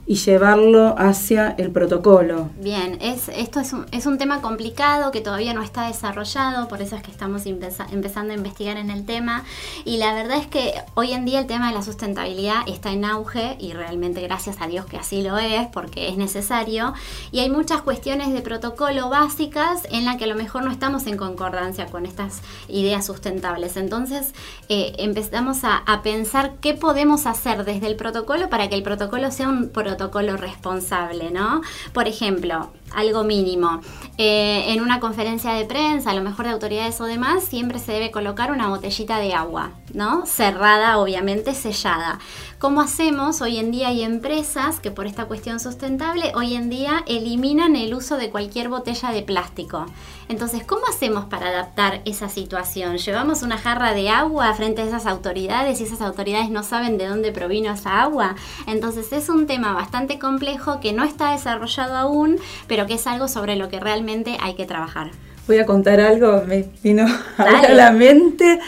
y 0.06 0.16
llevarlo 0.16 0.96
hacia 0.98 1.56
el 1.58 1.72
protocolo. 1.72 2.50
Bien, 2.60 2.98
es, 3.02 3.30
esto 3.30 3.62
es 3.62 3.72
un, 3.72 3.86
es 3.92 4.06
un 4.06 4.18
tema 4.18 4.42
complicado 4.42 5.12
que 5.12 5.22
todavía 5.22 5.54
no 5.54 5.62
está 5.62 5.88
desarrollado, 5.88 6.68
por 6.68 6.82
eso 6.82 6.96
es 6.98 7.04
que 7.04 7.12
estamos 7.12 7.46
empezando 7.46 8.34
a 8.34 8.36
investigar 8.36 8.78
en 8.78 8.90
el 8.90 9.06
tema. 9.06 9.44
Y 9.86 9.98
la 9.98 10.14
verdad 10.14 10.38
es 10.38 10.48
que 10.48 10.74
hoy 10.96 11.14
en 11.14 11.24
día 11.24 11.40
el 11.40 11.48
tema 11.48 11.70
de 11.70 11.76
la 11.76 11.84
sustentabilidad 11.84 12.68
está 12.68 12.92
en 12.92 13.06
auge 13.06 13.56
y 13.60 13.74
realmente 13.74 14.22
gracias 14.22 14.58
a 14.60 14.68
Dios 14.68 14.86
que 14.86 14.98
así 14.98 15.22
lo 15.22 15.38
es, 15.38 15.68
porque 15.68 16.10
es 16.10 16.18
necesario. 16.18 16.94
Y 17.32 17.40
hay 17.40 17.50
muchas 17.50 17.82
cuestiones 17.82 18.34
de 18.34 18.42
protocolo 18.42 19.10
básicas 19.10 19.88
en 19.90 20.04
las 20.04 20.18
que 20.18 20.26
a 20.26 20.28
lo 20.28 20.36
mejor 20.36 20.66
no 20.66 20.72
estamos 20.72 21.08
en 21.08 21.16
concordancia 21.16 21.86
con 21.86 22.06
estas 22.06 22.42
ideas 22.68 23.06
sustentables. 23.06 23.78
Entonces 23.78 24.34
eh, 24.68 24.96
empezamos 24.98 25.64
a, 25.64 25.78
a 25.78 26.02
pensar 26.02 26.56
qué 26.60 26.74
podemos 26.74 27.26
hacer 27.26 27.64
desde 27.64 27.88
el 27.88 27.96
protocolo 27.96 28.50
para 28.50 28.68
que 28.68 28.76
el 28.76 28.84
protocolo 28.84 29.32
sea 29.32 29.48
un 29.48 29.70
protocolo 29.70 29.93
protocolo 29.94 30.38
responsable, 30.38 31.30
¿no? 31.30 31.62
Por 31.94 32.08
ejemplo, 32.08 32.72
algo 32.94 33.24
mínimo. 33.24 33.82
Eh, 34.18 34.66
en 34.68 34.82
una 34.82 35.00
conferencia 35.00 35.54
de 35.54 35.66
prensa, 35.66 36.12
a 36.12 36.14
lo 36.14 36.22
mejor 36.22 36.46
de 36.46 36.52
autoridades 36.52 37.02
o 37.02 37.06
demás, 37.06 37.44
siempre 37.44 37.80
se 37.80 37.92
debe 37.92 38.12
colocar 38.12 38.52
una 38.52 38.70
botellita 38.70 39.18
de 39.18 39.34
agua, 39.34 39.72
¿no? 39.94 40.26
Cerrada, 40.26 40.98
obviamente, 41.00 41.56
sellada. 41.56 42.20
¿Cómo 42.60 42.82
hacemos? 42.82 43.42
Hoy 43.42 43.58
en 43.58 43.72
día 43.72 43.90
hay 43.90 44.04
empresas 44.04 44.80
que 44.80 44.92
por 44.92 45.08
esta 45.08 45.26
cuestión 45.26 45.60
sustentable, 45.60 46.32
hoy 46.36 46.56
en 46.56 46.70
día 46.70 47.04
eliminan 47.08 47.76
el 47.76 47.94
uso 47.94 48.18
de 48.18 48.30
cualquier 48.30 48.70
botella 48.70 49.12
de 49.12 49.22
plástico. 49.22 49.86
Entonces, 50.30 50.64
¿cómo 50.64 50.84
hacemos 50.88 51.26
para 51.26 51.50
adaptar 51.50 52.02
esa 52.06 52.30
situación? 52.30 52.98
¿Llevamos 52.98 53.42
una 53.42 53.58
jarra 53.58 53.94
de 53.94 54.10
agua 54.10 54.54
frente 54.54 54.82
a 54.82 54.86
esas 54.86 55.06
autoridades 55.06 55.82
y 55.82 55.84
esas 55.84 56.02
autoridades 56.02 56.50
no 56.50 56.64
saben 56.64 56.98
de 56.98 57.08
dónde 57.08 57.32
provino 57.32 57.74
esa 57.74 58.02
agua? 58.02 58.36
Entonces, 58.66 59.12
es 59.12 59.28
un 59.28 59.46
tema 59.46 59.74
bastante 59.74 60.18
complejo 60.18 60.80
que 60.80 60.94
no 60.94 61.04
está 61.04 61.32
desarrollado 61.32 61.98
aún, 61.98 62.38
pero 62.68 62.83
que 62.86 62.96
es 62.96 63.08
algo 63.08 63.28
sobre 63.28 63.56
lo 63.56 63.70
que 63.70 63.80
realmente 63.80 64.38
hay 64.40 64.56
que 64.56 64.66
trabajar. 64.66 65.12
Voy 65.48 65.58
a 65.58 65.66
contar 65.66 66.00
algo, 66.00 66.44
me 66.48 66.66
vino 66.84 67.06
a 67.38 67.70
la 67.70 67.92
mente. 67.92 68.60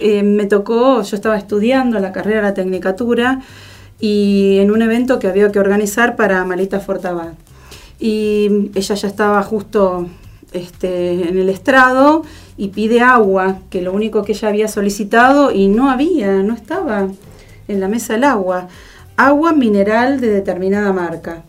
Eh, 0.00 0.22
me 0.22 0.46
tocó, 0.46 1.02
yo 1.02 1.16
estaba 1.16 1.36
estudiando 1.36 1.98
la 1.98 2.12
carrera 2.12 2.36
de 2.38 2.42
la 2.42 2.54
Tecnicatura 2.54 3.40
y 4.00 4.58
en 4.58 4.70
un 4.70 4.82
evento 4.82 5.18
que 5.18 5.26
había 5.26 5.50
que 5.50 5.58
organizar 5.58 6.16
para 6.16 6.44
Malita 6.44 6.80
Fortabad. 6.80 7.32
Y 7.98 8.70
ella 8.74 8.94
ya 8.94 9.08
estaba 9.08 9.42
justo 9.42 10.06
este, 10.52 11.28
en 11.28 11.38
el 11.38 11.48
estrado 11.48 12.22
y 12.56 12.68
pide 12.68 13.00
agua, 13.00 13.58
que 13.70 13.82
lo 13.82 13.92
único 13.92 14.22
que 14.22 14.32
ella 14.32 14.48
había 14.48 14.68
solicitado 14.68 15.50
y 15.50 15.68
no 15.68 15.90
había, 15.90 16.42
no 16.42 16.54
estaba 16.54 17.08
en 17.66 17.80
la 17.80 17.88
mesa 17.88 18.14
el 18.14 18.24
agua. 18.24 18.68
Agua 19.16 19.52
mineral 19.52 20.20
de 20.20 20.30
determinada 20.30 20.92
marca. 20.92 21.42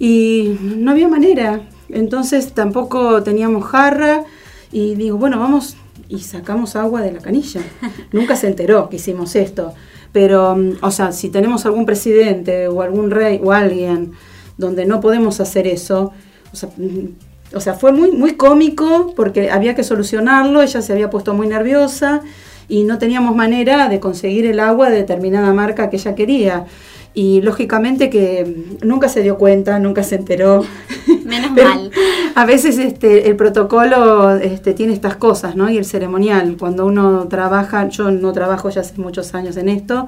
Y 0.00 0.56
no 0.60 0.90
había 0.90 1.06
manera. 1.06 1.60
Entonces 1.90 2.52
tampoco 2.52 3.22
teníamos 3.22 3.64
jarra 3.66 4.24
y 4.72 4.94
digo, 4.96 5.18
bueno, 5.18 5.38
vamos 5.38 5.76
y 6.08 6.20
sacamos 6.20 6.74
agua 6.74 7.02
de 7.02 7.12
la 7.12 7.20
canilla. 7.20 7.60
Nunca 8.12 8.34
se 8.34 8.48
enteró 8.48 8.88
que 8.88 8.96
hicimos 8.96 9.36
esto. 9.36 9.74
Pero, 10.12 10.56
mm, 10.56 10.78
o 10.80 10.90
sea, 10.90 11.12
si 11.12 11.28
tenemos 11.28 11.66
algún 11.66 11.86
presidente 11.86 12.66
o 12.66 12.82
algún 12.82 13.10
rey 13.10 13.40
o 13.44 13.52
alguien 13.52 14.12
donde 14.56 14.86
no 14.86 15.00
podemos 15.00 15.38
hacer 15.38 15.66
eso, 15.66 16.12
o 16.52 16.56
sea, 16.56 16.70
mm, 16.76 17.54
o 17.54 17.60
sea, 17.60 17.74
fue 17.74 17.92
muy, 17.92 18.10
muy 18.12 18.34
cómico 18.34 19.12
porque 19.14 19.50
había 19.50 19.74
que 19.74 19.82
solucionarlo, 19.82 20.62
ella 20.62 20.82
se 20.82 20.92
había 20.92 21.10
puesto 21.10 21.34
muy 21.34 21.46
nerviosa 21.46 22.22
y 22.68 22.84
no 22.84 22.98
teníamos 22.98 23.34
manera 23.34 23.88
de 23.88 24.00
conseguir 24.00 24.46
el 24.46 24.60
agua 24.60 24.88
de 24.88 24.96
determinada 24.96 25.52
marca 25.52 25.90
que 25.90 25.96
ella 25.96 26.14
quería 26.14 26.66
y 27.12 27.42
lógicamente 27.42 28.08
que 28.08 28.76
nunca 28.82 29.08
se 29.08 29.22
dio 29.22 29.36
cuenta, 29.36 29.78
nunca 29.78 30.02
se 30.02 30.16
enteró. 30.16 30.64
Menos 31.24 31.50
mal. 31.52 31.90
A 32.34 32.44
veces 32.44 32.78
este, 32.78 33.28
el 33.28 33.36
protocolo 33.36 34.36
este, 34.36 34.74
tiene 34.74 34.92
estas 34.92 35.16
cosas, 35.16 35.56
¿no? 35.56 35.68
Y 35.68 35.76
el 35.76 35.84
ceremonial, 35.84 36.56
cuando 36.58 36.86
uno 36.86 37.26
trabaja, 37.28 37.88
yo 37.88 38.10
no 38.10 38.32
trabajo 38.32 38.70
ya 38.70 38.82
hace 38.82 39.00
muchos 39.00 39.34
años 39.34 39.56
en 39.56 39.68
esto, 39.68 40.06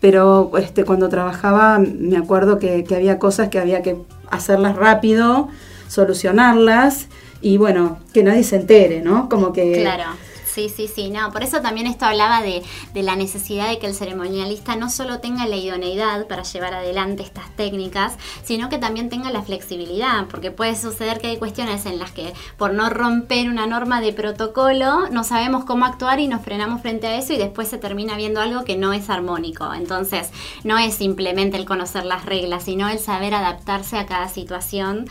pero 0.00 0.50
este, 0.58 0.84
cuando 0.84 1.08
trabajaba 1.08 1.78
me 1.78 2.16
acuerdo 2.16 2.58
que, 2.58 2.84
que 2.84 2.96
había 2.96 3.18
cosas 3.18 3.48
que 3.48 3.58
había 3.58 3.82
que 3.82 3.96
hacerlas 4.30 4.76
rápido, 4.76 5.48
solucionarlas 5.86 7.08
y 7.40 7.56
bueno, 7.56 7.98
que 8.12 8.24
nadie 8.24 8.42
se 8.42 8.56
entere, 8.56 9.02
¿no? 9.02 9.28
Como 9.28 9.52
que... 9.52 9.80
Claro 9.80 10.04
Sí, 10.52 10.68
sí, 10.68 10.88
sí, 10.88 11.10
no, 11.10 11.30
por 11.30 11.44
eso 11.44 11.60
también 11.60 11.86
esto 11.86 12.06
hablaba 12.06 12.42
de, 12.42 12.64
la 12.94 13.14
necesidad 13.14 13.68
de 13.68 13.78
que 13.78 13.86
el 13.86 13.94
ceremonialista 13.94 14.74
no 14.74 14.90
solo 14.90 15.20
tenga 15.20 15.46
la 15.46 15.54
idoneidad 15.54 16.26
para 16.26 16.42
llevar 16.42 16.74
adelante 16.74 17.22
estas 17.22 17.54
técnicas, 17.54 18.14
sino 18.42 18.68
que 18.68 18.78
también 18.78 19.08
tenga 19.08 19.30
la 19.30 19.42
flexibilidad, 19.42 20.26
porque 20.26 20.50
puede 20.50 20.74
suceder 20.74 21.20
que 21.20 21.28
hay 21.28 21.36
cuestiones 21.36 21.86
en 21.86 22.00
las 22.00 22.10
que 22.10 22.34
por 22.56 22.74
no 22.74 22.90
romper 22.90 23.48
una 23.48 23.68
norma 23.68 24.00
de 24.00 24.12
protocolo 24.12 25.08
no 25.10 25.22
sabemos 25.22 25.64
cómo 25.64 25.84
actuar 25.84 26.18
y 26.18 26.26
nos 26.26 26.42
frenamos 26.42 26.82
frente 26.82 27.06
a 27.06 27.16
eso 27.16 27.32
y 27.32 27.38
después 27.38 27.68
se 27.68 27.78
termina 27.78 28.16
viendo 28.16 28.40
algo 28.40 28.64
que 28.64 28.76
no 28.76 28.92
es 28.92 29.08
armónico. 29.08 29.72
Entonces, 29.72 30.30
no 30.64 30.78
es 30.78 30.94
simplemente 30.94 31.58
el 31.58 31.64
conocer 31.64 32.04
las 32.04 32.26
reglas, 32.26 32.64
sino 32.64 32.88
el 32.88 32.98
saber 32.98 33.34
adaptarse 33.34 33.98
a 33.98 34.06
cada 34.06 34.28
situación 34.28 35.08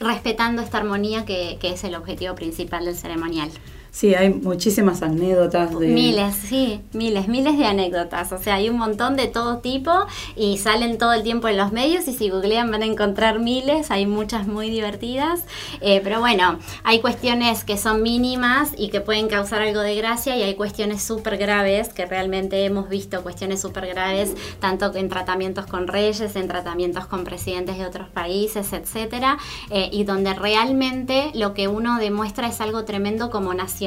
respetando 0.00 0.60
esta 0.60 0.78
armonía 0.78 1.24
que 1.24 1.56
es 1.62 1.84
el 1.84 1.94
objetivo 1.94 2.34
principal 2.34 2.84
del 2.84 2.96
ceremonial. 2.96 3.52
Sí, 3.92 4.14
hay 4.14 4.30
muchísimas 4.30 5.02
anécdotas. 5.02 5.78
De... 5.78 5.88
Miles, 5.88 6.34
sí, 6.34 6.80
miles, 6.94 7.28
miles 7.28 7.58
de 7.58 7.66
anécdotas. 7.66 8.32
O 8.32 8.38
sea, 8.38 8.54
hay 8.54 8.70
un 8.70 8.78
montón 8.78 9.16
de 9.16 9.26
todo 9.26 9.58
tipo 9.58 9.92
y 10.34 10.56
salen 10.56 10.96
todo 10.96 11.12
el 11.12 11.22
tiempo 11.22 11.46
en 11.48 11.58
los 11.58 11.72
medios 11.72 12.08
y 12.08 12.14
si 12.14 12.30
googlean 12.30 12.70
van 12.70 12.82
a 12.82 12.86
encontrar 12.86 13.38
miles, 13.38 13.90
hay 13.90 14.06
muchas 14.06 14.46
muy 14.46 14.70
divertidas. 14.70 15.44
Eh, 15.82 16.00
pero 16.02 16.20
bueno, 16.20 16.58
hay 16.84 17.02
cuestiones 17.02 17.64
que 17.64 17.76
son 17.76 18.02
mínimas 18.02 18.72
y 18.78 18.88
que 18.88 19.02
pueden 19.02 19.28
causar 19.28 19.60
algo 19.60 19.80
de 19.80 19.94
gracia 19.94 20.38
y 20.38 20.42
hay 20.42 20.54
cuestiones 20.54 21.02
súper 21.02 21.36
graves 21.36 21.92
que 21.92 22.06
realmente 22.06 22.64
hemos 22.64 22.88
visto, 22.88 23.22
cuestiones 23.22 23.60
súper 23.60 23.88
graves, 23.88 24.34
tanto 24.58 24.94
en 24.94 25.10
tratamientos 25.10 25.66
con 25.66 25.86
reyes, 25.86 26.34
en 26.34 26.48
tratamientos 26.48 27.04
con 27.04 27.24
presidentes 27.24 27.76
de 27.76 27.84
otros 27.84 28.08
países, 28.08 28.72
etcétera, 28.72 29.36
eh, 29.68 29.90
y 29.92 30.04
donde 30.04 30.32
realmente 30.32 31.30
lo 31.34 31.52
que 31.52 31.68
uno 31.68 31.98
demuestra 31.98 32.48
es 32.48 32.62
algo 32.62 32.86
tremendo 32.86 33.28
como 33.28 33.52
nación 33.52 33.81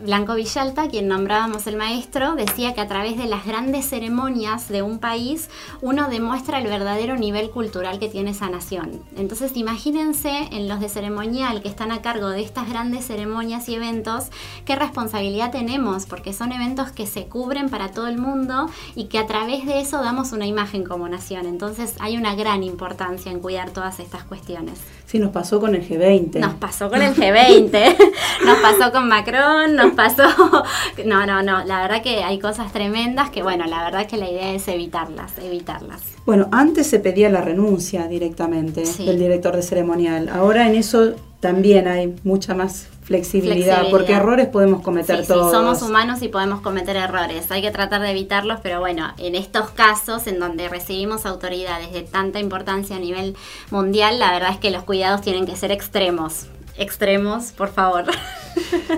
Blanco 0.00 0.34
Villalta, 0.34 0.88
quien 0.88 1.08
nombrábamos 1.08 1.66
el 1.66 1.76
maestro, 1.76 2.34
decía 2.34 2.74
que 2.74 2.82
a 2.82 2.88
través 2.88 3.16
de 3.16 3.26
las 3.26 3.46
grandes 3.46 3.88
ceremonias 3.88 4.68
de 4.68 4.82
un 4.82 4.98
país 4.98 5.48
uno 5.80 6.08
demuestra 6.10 6.58
el 6.58 6.66
verdadero 6.66 7.16
nivel 7.16 7.50
cultural 7.50 7.98
que 7.98 8.08
tiene 8.08 8.32
esa 8.32 8.50
nación. 8.50 9.02
Entonces 9.16 9.56
imagínense 9.56 10.48
en 10.50 10.68
los 10.68 10.80
de 10.80 10.90
ceremonial 10.90 11.62
que 11.62 11.68
están 11.68 11.92
a 11.92 12.02
cargo 12.02 12.28
de 12.28 12.42
estas 12.42 12.68
grandes 12.68 13.06
ceremonias 13.06 13.68
y 13.70 13.74
eventos, 13.74 14.26
qué 14.66 14.76
responsabilidad 14.76 15.50
tenemos, 15.50 16.04
porque 16.04 16.34
son 16.34 16.52
eventos 16.52 16.92
que 16.92 17.06
se 17.06 17.24
cubren 17.24 17.70
para 17.70 17.90
todo 17.90 18.08
el 18.08 18.18
mundo 18.18 18.68
y 18.94 19.04
que 19.04 19.18
a 19.18 19.26
través 19.26 19.64
de 19.64 19.80
eso 19.80 20.02
damos 20.02 20.32
una 20.32 20.46
imagen 20.46 20.84
como 20.84 21.08
nación. 21.08 21.46
Entonces 21.46 21.94
hay 22.00 22.18
una 22.18 22.34
gran 22.34 22.62
importancia 22.62 23.32
en 23.32 23.40
cuidar 23.40 23.70
todas 23.70 23.98
estas 23.98 24.24
cuestiones. 24.24 24.78
Sí, 25.12 25.18
nos 25.18 25.30
pasó 25.30 25.60
con 25.60 25.74
el 25.74 25.86
G20. 25.86 26.38
Nos 26.38 26.54
pasó 26.54 26.88
con 26.88 27.02
el 27.02 27.14
G20, 27.14 27.70
nos 28.46 28.58
pasó 28.60 28.90
con 28.92 29.08
Macron, 29.08 29.76
nos 29.76 29.92
pasó... 29.92 30.22
No, 31.04 31.26
no, 31.26 31.42
no, 31.42 31.64
la 31.66 31.82
verdad 31.82 32.02
que 32.02 32.24
hay 32.24 32.38
cosas 32.38 32.72
tremendas 32.72 33.28
que, 33.28 33.42
bueno, 33.42 33.66
la 33.66 33.84
verdad 33.84 34.06
que 34.06 34.16
la 34.16 34.30
idea 34.30 34.54
es 34.54 34.66
evitarlas, 34.68 35.32
evitarlas. 35.38 36.00
Bueno, 36.24 36.48
antes 36.50 36.86
se 36.86 36.98
pedía 36.98 37.28
la 37.28 37.42
renuncia 37.42 38.08
directamente 38.08 38.84
del 38.84 39.18
director 39.18 39.54
de 39.54 39.60
ceremonial. 39.60 40.30
Ahora 40.30 40.66
en 40.66 40.76
eso 40.76 41.12
también 41.40 41.88
hay 41.88 42.14
mucha 42.24 42.54
más 42.54 42.88
flexibilidad, 43.02 43.90
porque 43.90 44.12
errores 44.12 44.46
podemos 44.46 44.82
cometer 44.82 45.26
todos. 45.26 45.50
Sí, 45.50 45.56
somos 45.56 45.82
humanos 45.82 46.22
y 46.22 46.28
podemos 46.28 46.60
cometer 46.60 46.96
errores. 46.96 47.50
Hay 47.50 47.60
que 47.60 47.70
tratar 47.70 48.00
de 48.00 48.10
evitarlos, 48.10 48.60
pero 48.62 48.80
bueno, 48.80 49.12
en 49.18 49.34
estos 49.34 49.70
casos 49.70 50.26
en 50.26 50.38
donde 50.38 50.68
recibimos 50.68 51.26
autoridades 51.26 51.92
de 51.92 52.02
tanta 52.02 52.38
importancia 52.38 52.96
a 52.96 53.00
nivel 53.00 53.36
mundial, 53.70 54.18
la 54.18 54.32
verdad 54.32 54.50
es 54.52 54.58
que 54.58 54.70
los 54.70 54.84
cuidados 54.84 55.20
tienen 55.20 55.46
que 55.46 55.56
ser 55.56 55.72
extremos. 55.72 56.46
Extremos, 56.78 57.52
por 57.52 57.68
favor. 57.68 58.04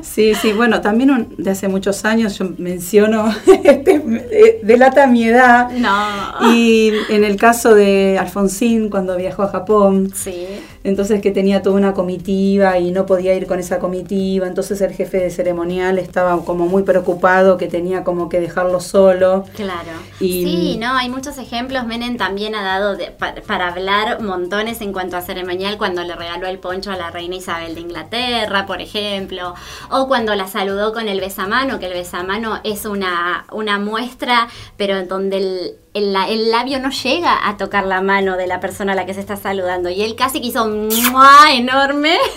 Sí, 0.02 0.34
sí, 0.34 0.52
bueno, 0.52 0.80
también 0.80 1.28
de 1.38 1.50
hace 1.52 1.68
muchos 1.68 2.04
años 2.04 2.36
yo 2.38 2.46
menciono, 2.58 3.32
este, 3.64 4.02
eh, 4.32 4.60
delata 4.64 5.06
mi 5.06 5.24
edad. 5.24 5.70
No. 5.70 6.52
Y 6.52 6.92
en 7.08 7.22
el 7.22 7.36
caso 7.36 7.72
de 7.74 8.18
Alfonsín, 8.18 8.90
cuando 8.90 9.16
viajó 9.16 9.44
a 9.44 9.48
Japón, 9.48 10.12
sí 10.12 10.46
entonces 10.84 11.22
que 11.22 11.30
tenía 11.30 11.62
toda 11.62 11.76
una 11.76 11.94
comitiva 11.94 12.78
y 12.78 12.90
no 12.90 13.06
podía 13.06 13.34
ir 13.34 13.46
con 13.46 13.58
esa 13.58 13.78
comitiva, 13.78 14.46
entonces 14.46 14.80
el 14.82 14.92
jefe 14.92 15.18
de 15.18 15.30
ceremonial 15.30 15.98
estaba 15.98 16.44
como 16.44 16.66
muy 16.66 16.82
preocupado 16.82 17.56
que 17.56 17.68
tenía 17.68 18.04
como 18.04 18.28
que 18.28 18.38
dejarlo 18.38 18.80
solo. 18.80 19.44
Claro. 19.56 19.90
sí, 20.18 20.76
no, 20.78 20.94
hay 20.94 21.08
muchos 21.08 21.38
ejemplos. 21.38 21.86
Menem 21.86 22.18
también 22.18 22.54
ha 22.54 22.62
dado 22.62 22.98
para, 23.18 23.68
hablar 23.68 24.20
montones 24.20 24.82
en 24.82 24.92
cuanto 24.92 25.16
a 25.16 25.22
ceremonial 25.22 25.78
cuando 25.78 26.04
le 26.04 26.14
regaló 26.14 26.46
el 26.46 26.58
poncho 26.58 26.90
a 26.90 26.96
la 26.96 27.10
reina 27.10 27.36
Isabel 27.36 27.74
de 27.74 27.80
Inglaterra, 27.80 28.66
por 28.66 28.82
ejemplo, 28.82 29.54
o 29.90 30.06
cuando 30.06 30.34
la 30.34 30.46
saludó 30.46 30.92
con 30.92 31.08
el 31.08 31.18
besamano, 31.18 31.78
que 31.78 31.86
el 31.86 31.94
besamano 31.94 32.60
es 32.62 32.84
una, 32.84 33.46
una 33.52 33.78
muestra, 33.78 34.48
pero 34.76 35.06
donde 35.06 35.36
el, 35.38 35.83
el, 35.94 36.50
labio 36.50 36.80
no 36.80 36.90
llega 36.90 37.48
a 37.48 37.56
tocar 37.56 37.86
la 37.86 38.00
mano 38.00 38.36
de 38.36 38.48
la 38.48 38.58
persona 38.58 38.92
a 38.92 38.96
la 38.96 39.06
que 39.06 39.14
se 39.14 39.20
está 39.20 39.36
saludando. 39.36 39.88
Y 39.88 40.02
él 40.02 40.16
casi 40.16 40.40
que 40.40 40.48
hizo 40.48 40.64
un 40.64 40.88
enorme. 41.52 42.16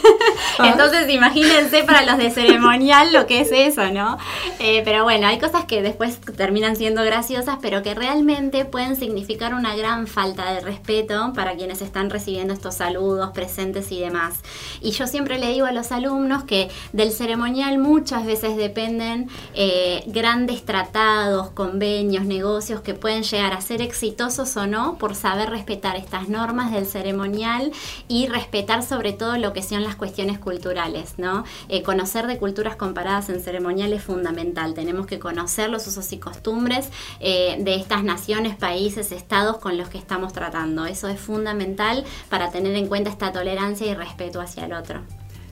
Ah. 0.60 0.70
Entonces 0.70 1.08
imagínense 1.10 1.84
para 1.84 2.02
los 2.02 2.18
de 2.18 2.32
ceremonial 2.32 3.14
lo 3.14 3.28
que 3.28 3.42
es 3.42 3.52
eso, 3.52 3.92
¿no? 3.92 4.18
Eh, 4.58 4.82
pero 4.84 5.04
bueno, 5.04 5.28
hay 5.28 5.38
cosas 5.38 5.66
que 5.66 5.84
después 5.84 6.20
terminan 6.36 6.76
siendo 6.76 7.04
graciosas, 7.04 7.58
pero 7.62 7.84
que 7.84 7.94
realmente 7.94 8.66
pueden 8.66 8.96
significar 8.96 9.54
una 9.54 9.76
gran 9.76 10.08
falta 10.08 10.52
de 10.52 10.62
respeto 10.62 11.32
para 11.36 11.56
quienes 11.56 11.84
están 11.84 12.10
recibiendo 12.10 12.56
estos 12.56 12.74
saludos, 12.74 13.32
presentes 13.36 13.92
y 13.92 14.00
demás. 14.00 14.40
Y 14.82 14.92
yo 14.92 15.06
siempre 15.06 15.38
le 15.38 15.50
digo 15.50 15.68
a 15.68 15.72
los 15.72 15.92
alumnos 15.92 16.44
que 16.44 16.70
del 16.92 17.12
ceremonial 17.12 17.78
muchas 17.78 18.26
veces 18.26 18.58
dependen 18.58 19.30
eh, 19.54 20.04
grandes 20.08 20.66
tratados, 20.66 21.52
convenios, 21.52 22.26
negocios 22.26 22.82
que 22.82 22.96
pueden 22.96 23.22
llegar 23.22 23.47
a 23.54 23.62
ser 23.62 23.82
exitosos 23.82 24.56
o 24.58 24.68
no 24.68 24.98
por 24.98 25.16
saber 25.16 25.50
respetar 25.50 25.96
estas 25.96 26.30
normas 26.30 26.72
del 26.72 26.86
ceremonial 26.86 27.72
y 28.08 28.28
respetar 28.28 28.84
sobre 28.84 29.14
todo 29.14 29.38
lo 29.38 29.54
que 29.54 29.64
son 29.64 29.84
las 29.84 29.96
cuestiones 29.96 30.40
culturales, 30.40 31.16
¿no? 31.18 31.44
Eh, 31.70 31.84
conocer 31.84 32.28
de 32.28 32.38
culturas 32.38 32.76
comparadas 32.76 33.30
en 33.30 33.42
ceremonial 33.42 33.94
es 33.94 34.04
fundamental. 34.04 34.74
Tenemos 34.74 35.06
que 35.06 35.20
conocer 35.20 35.70
los 35.70 35.88
usos 35.88 36.12
y 36.14 36.18
costumbres 36.18 36.90
eh, 37.20 37.58
de 37.60 37.76
estas 37.76 38.04
naciones, 38.04 38.56
países, 38.56 39.12
estados 39.12 39.58
con 39.58 39.78
los 39.78 39.90
que 39.90 39.98
estamos 39.98 40.34
tratando. 40.34 40.86
Eso 40.86 41.08
es 41.08 41.20
fundamental 41.20 42.04
para 42.30 42.52
tener 42.52 42.76
en 42.76 42.88
cuenta 42.88 43.10
esta 43.10 43.32
tolerancia 43.32 43.88
y 43.88 43.94
respeto 43.94 44.42
hacia 44.42 44.66
el 44.66 44.74
otro. 44.74 45.02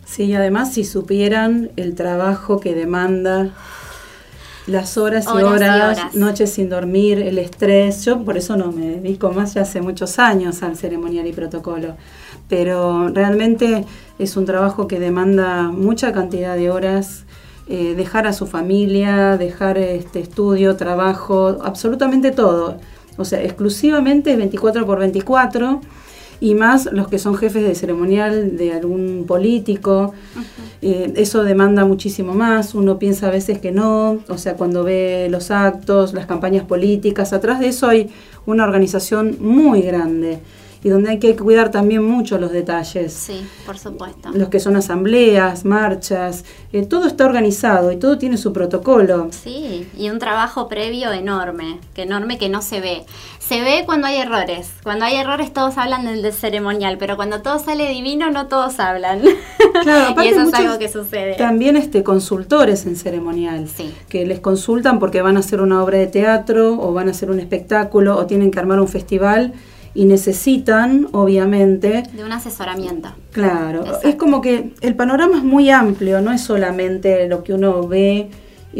Sí, 0.05 0.33
además 0.35 0.73
si 0.73 0.83
supieran 0.83 1.71
el 1.77 1.95
trabajo 1.95 2.59
que 2.59 2.75
demanda 2.75 3.51
las 4.67 4.97
horas, 4.97 5.25
y, 5.25 5.43
horas, 5.43 6.15
noches 6.15 6.51
sin 6.51 6.69
dormir, 6.69 7.19
el 7.19 7.37
estrés. 7.37 8.03
Yo 8.05 8.23
por 8.23 8.37
eso 8.37 8.57
no 8.57 8.71
me 8.71 8.87
dedico 8.87 9.31
más 9.31 9.53
ya 9.53 9.61
hace 9.61 9.81
muchos 9.81 10.17
años 10.19 10.63
al 10.63 10.75
ceremonial 10.75 11.27
y 11.27 11.33
protocolo. 11.33 11.95
Pero 12.49 13.09
realmente 13.09 13.85
es 14.19 14.37
un 14.37 14.45
trabajo 14.45 14.87
que 14.87 14.99
demanda 14.99 15.63
mucha 15.63 16.13
cantidad 16.13 16.55
de 16.55 16.71
horas. 16.71 17.25
Eh, 17.67 17.95
dejar 17.95 18.27
a 18.27 18.33
su 18.33 18.45
familia, 18.45 19.37
dejar 19.37 19.79
este 19.79 20.19
estudio, 20.19 20.75
trabajo, 20.75 21.57
absolutamente 21.63 22.31
todo. 22.31 22.77
O 23.17 23.25
sea, 23.25 23.41
exclusivamente 23.43 24.35
24 24.35 24.85
por 24.85 24.99
24 24.99 25.81
y 26.45 26.53
más 26.53 26.87
los 26.91 27.07
que 27.07 27.17
son 27.17 27.33
jefes 27.33 27.63
de 27.63 27.73
ceremonial 27.73 28.55
de 28.55 28.71
algún 28.73 29.25
político. 29.27 30.13
Eh, 30.83 31.11
eso 31.15 31.43
demanda 31.43 31.85
muchísimo 31.85 32.35
más, 32.35 32.75
uno 32.75 32.99
piensa 32.99 33.29
a 33.29 33.31
veces 33.31 33.57
que 33.57 33.71
no, 33.71 34.19
o 34.29 34.37
sea, 34.37 34.53
cuando 34.53 34.83
ve 34.83 35.27
los 35.31 35.49
actos, 35.49 36.13
las 36.13 36.27
campañas 36.27 36.63
políticas, 36.63 37.33
atrás 37.33 37.59
de 37.59 37.69
eso 37.69 37.87
hay 37.87 38.11
una 38.45 38.63
organización 38.63 39.37
muy 39.39 39.81
grande 39.81 40.37
y 40.85 40.89
donde 40.89 41.09
hay 41.09 41.17
que 41.17 41.35
cuidar 41.35 41.71
también 41.71 42.03
mucho 42.03 42.37
los 42.37 42.51
detalles. 42.51 43.11
Sí, 43.11 43.43
por 43.65 43.79
supuesto. 43.79 44.29
Los 44.35 44.49
que 44.49 44.59
son 44.59 44.75
asambleas, 44.75 45.65
marchas, 45.65 46.45
eh, 46.73 46.85
todo 46.85 47.07
está 47.07 47.25
organizado 47.25 47.91
y 47.91 47.97
todo 47.97 48.19
tiene 48.19 48.37
su 48.37 48.53
protocolo. 48.53 49.29
Sí, 49.31 49.89
y 49.97 50.11
un 50.11 50.19
trabajo 50.19 50.67
previo 50.67 51.11
enorme, 51.11 51.79
que 51.95 52.03
enorme 52.03 52.37
que 52.37 52.49
no 52.49 52.61
se 52.61 52.81
ve. 52.81 53.03
Se 53.39 53.61
ve 53.61 53.81
cuando 53.87 54.05
hay 54.05 54.17
errores. 54.17 54.73
Cuando 54.83 55.05
hay 55.05 55.15
errores 55.15 55.51
todos 55.51 55.79
hablan 55.79 56.05
del 56.05 56.31
ceremonial, 56.31 56.97
pero 56.99 57.15
cuando 57.15 57.41
todo 57.41 57.57
sale 57.57 57.89
divino 57.89 58.29
no 58.29 58.45
todos 58.45 58.79
hablan. 58.79 59.23
Claro, 59.81 60.21
y 60.23 60.27
eso 60.27 60.41
es 60.41 60.53
algo 60.53 60.77
que 60.77 60.87
sucede. 60.87 61.33
También 61.35 61.77
este 61.77 62.03
consultores 62.03 62.85
en 62.85 62.95
ceremonial, 62.95 63.67
sí. 63.75 63.91
que 64.07 64.27
les 64.27 64.39
consultan 64.39 64.99
porque 64.99 65.23
van 65.23 65.37
a 65.37 65.39
hacer 65.39 65.61
una 65.61 65.83
obra 65.83 65.97
de 65.97 66.05
teatro 66.05 66.79
o 66.79 66.93
van 66.93 67.07
a 67.07 67.11
hacer 67.11 67.31
un 67.31 67.39
espectáculo 67.39 68.17
o 68.17 68.27
tienen 68.27 68.51
que 68.51 68.59
armar 68.59 68.79
un 68.79 68.87
festival 68.87 69.55
y 69.95 70.05
necesitan, 70.05 71.07
obviamente... 71.13 72.03
De 72.13 72.23
un 72.23 72.33
asesoramiento. 72.33 73.09
Claro, 73.31 73.85
es 74.03 74.15
como 74.15 74.41
que 74.41 74.73
el 74.81 74.95
panorama 74.95 75.37
es 75.37 75.43
muy 75.43 75.69
amplio, 75.71 76.21
no 76.21 76.31
es 76.31 76.41
solamente 76.41 77.27
lo 77.27 77.43
que 77.43 77.53
uno 77.53 77.87
ve 77.87 78.29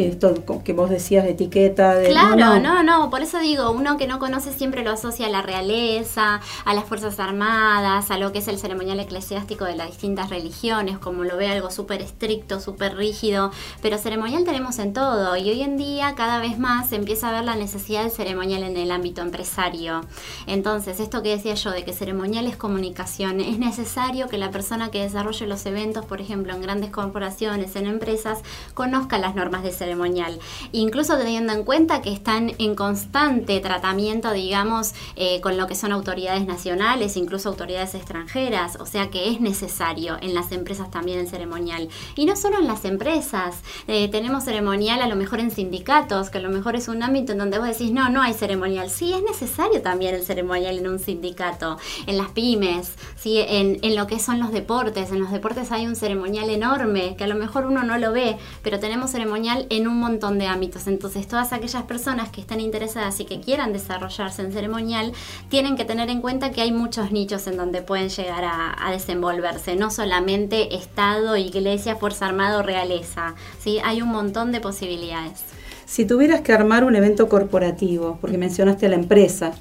esto 0.03 0.34
que 0.63 0.73
vos 0.73 0.89
decías 0.89 1.23
de 1.23 1.31
etiqueta. 1.31 1.95
De, 1.95 2.10
claro, 2.10 2.60
no, 2.60 2.84
no, 2.84 3.10
por 3.10 3.21
eso 3.21 3.39
digo, 3.39 3.71
uno 3.71 3.97
que 3.97 4.08
no 4.08 4.19
conoce 4.19 4.51
siempre 4.51 4.84
lo 4.84 4.91
asocia 4.91 5.27
a 5.27 5.29
la 5.29 5.41
realeza, 5.41 6.41
a 6.65 6.73
las 6.73 6.84
Fuerzas 6.86 7.19
Armadas, 7.19 8.12
a 8.12 8.17
lo 8.17 8.31
que 8.31 8.39
es 8.39 8.47
el 8.47 8.60
ceremonial 8.60 8.99
eclesiástico 8.99 9.65
de 9.65 9.75
las 9.75 9.88
distintas 9.88 10.29
religiones, 10.29 10.97
como 10.97 11.23
lo 11.23 11.38
ve 11.38 11.47
algo 11.47 11.71
súper 11.71 12.01
estricto, 12.01 12.60
súper 12.60 12.95
rígido, 12.97 13.51
pero 13.81 13.97
ceremonial 13.97 14.43
tenemos 14.43 14.79
en 14.79 14.93
todo 14.93 15.38
y 15.38 15.49
hoy 15.49 15.62
en 15.62 15.77
día 15.77 16.13
cada 16.15 16.39
vez 16.39 16.60
más 16.60 16.89
se 16.89 16.97
empieza 16.97 17.29
a 17.29 17.31
ver 17.31 17.45
la 17.45 17.55
necesidad 17.55 18.01
del 18.01 18.12
ceremonial 18.12 18.63
en 18.63 18.75
el 18.75 18.91
ámbito 18.91 19.21
empresario. 19.21 20.01
Entonces, 20.45 20.99
esto 20.99 21.23
que 21.23 21.29
decía 21.29 21.53
yo 21.53 21.71
de 21.71 21.86
que 21.86 21.93
ceremonial 21.93 22.47
es 22.47 22.58
comunicación, 22.58 23.39
es 23.39 23.60
necesario 23.60 24.27
que 24.27 24.38
la 24.38 24.51
persona 24.51 24.91
que 24.91 25.01
desarrolle 25.01 25.47
los 25.47 25.65
eventos, 25.65 26.05
por 26.05 26.19
ejemplo, 26.19 26.53
en 26.53 26.62
grandes 26.62 26.91
corporaciones, 26.91 27.75
en 27.75 27.86
empresas, 27.86 28.39
conozca 28.73 29.17
las 29.17 29.36
normas 29.36 29.63
de 29.63 29.71
ceremonial 29.71 29.84
ceremonial. 29.85 30.39
Incluso 30.71 31.17
teniendo 31.17 31.53
en 31.53 31.63
cuenta 31.63 32.01
que 32.01 32.11
están 32.11 32.53
en 32.57 32.75
constante 32.75 33.59
tratamiento, 33.59 34.31
digamos, 34.31 34.93
eh, 35.15 35.39
con 35.41 35.57
lo 35.57 35.67
que 35.67 35.75
son 35.75 35.91
autoridades 35.91 36.45
nacionales, 36.47 37.17
incluso 37.17 37.49
autoridades 37.49 37.93
extranjeras, 37.93 38.77
o 38.79 38.85
sea 38.87 39.11
que 39.11 39.29
es 39.29 39.39
necesario 39.41 40.17
en 40.21 40.33
las 40.33 40.51
empresas 40.51 40.89
también 40.89 41.19
el 41.19 41.27
ceremonial. 41.27 41.87
Y 42.15 42.25
no 42.25 42.35
solo 42.35 42.59
en 42.59 42.67
las 42.67 42.83
empresas, 42.85 43.57
eh, 43.87 44.07
tenemos 44.09 44.43
ceremonial 44.43 45.01
a 45.01 45.07
lo 45.07 45.15
mejor 45.15 45.39
en 45.39 45.51
sindicatos, 45.51 46.29
que 46.31 46.39
a 46.39 46.41
lo 46.41 46.49
mejor 46.49 46.75
es 46.75 46.87
un 46.87 47.03
ámbito 47.03 47.33
en 47.33 47.37
donde 47.37 47.59
vos 47.59 47.67
decís, 47.67 47.91
no, 47.91 48.09
no 48.09 48.21
hay 48.23 48.33
ceremonial. 48.33 48.89
Sí, 48.89 49.13
es 49.13 49.21
necesario 49.21 49.81
también 49.83 50.15
el 50.15 50.23
ceremonial 50.23 50.79
en 50.79 50.87
un 50.87 50.97
sindicato, 50.97 51.77
en 52.07 52.17
las 52.17 52.29
pymes, 52.29 52.93
¿sí? 53.15 53.37
en, 53.37 53.77
en 53.83 53.95
lo 53.95 54.07
que 54.07 54.19
son 54.19 54.39
los 54.39 54.51
deportes. 54.51 55.11
En 55.11 55.19
los 55.19 55.31
deportes 55.31 55.71
hay 55.71 55.85
un 55.85 55.95
ceremonial 55.95 56.49
enorme, 56.49 57.15
que 57.15 57.25
a 57.25 57.27
lo 57.27 57.35
mejor 57.35 57.67
uno 57.67 57.83
no 57.83 57.99
lo 57.99 58.11
ve, 58.11 58.37
pero 58.63 58.79
tenemos 58.79 59.11
ceremonial 59.11 59.67
en 59.77 59.88
un 59.88 59.99
montón 59.99 60.39
de 60.39 60.47
ámbitos. 60.47 60.88
Entonces, 60.88 61.27
todas 61.27 61.53
aquellas 61.53 61.83
personas 61.83 62.29
que 62.29 62.41
están 62.41 62.59
interesadas 62.59 63.19
y 63.19 63.25
que 63.25 63.39
quieran 63.39 63.73
desarrollarse 63.73 64.41
en 64.41 64.51
ceremonial, 64.51 65.11
tienen 65.49 65.75
que 65.75 65.85
tener 65.85 66.09
en 66.09 66.21
cuenta 66.21 66.51
que 66.51 66.61
hay 66.61 66.71
muchos 66.71 67.11
nichos 67.11 67.47
en 67.47 67.57
donde 67.57 67.81
pueden 67.81 68.09
llegar 68.09 68.43
a, 68.45 68.91
desenvolverse, 68.91 69.75
no 69.75 69.91
solamente 69.91 70.75
Estado, 70.75 71.35
Iglesia, 71.35 71.95
Fuerza 71.95 72.27
Armada 72.27 72.59
o 72.59 72.61
Realeza. 72.61 73.35
¿sí? 73.59 73.79
Hay 73.83 74.01
un 74.01 74.09
montón 74.09 74.51
de 74.51 74.61
posibilidades. 74.61 75.43
Si 75.85 76.05
tuvieras 76.05 76.41
que 76.41 76.53
armar 76.53 76.83
un 76.83 76.95
evento 76.95 77.27
corporativo, 77.27 78.17
porque 78.21 78.38
mencionaste 78.38 78.85
a 78.85 78.89
la 78.89 78.95
empresa, 78.95 79.53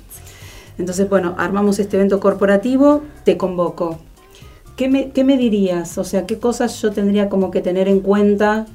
entonces, 0.78 1.08
bueno, 1.08 1.34
armamos 1.38 1.78
este 1.78 1.96
evento 1.96 2.20
corporativo, 2.20 3.02
te 3.24 3.36
convoco. 3.36 3.98
¿Qué 4.76 4.88
me, 4.88 5.10
¿Qué 5.10 5.22
me 5.22 5.36
dirías? 5.36 5.98
O 5.98 6.04
sea, 6.04 6.26
¿qué 6.26 6.38
cosas 6.38 6.80
yo 6.82 6.90
tendría 6.90 7.28
como 7.28 7.50
que 7.50 7.60
tener 7.60 7.86
en 7.88 8.00
cuenta 8.00 8.66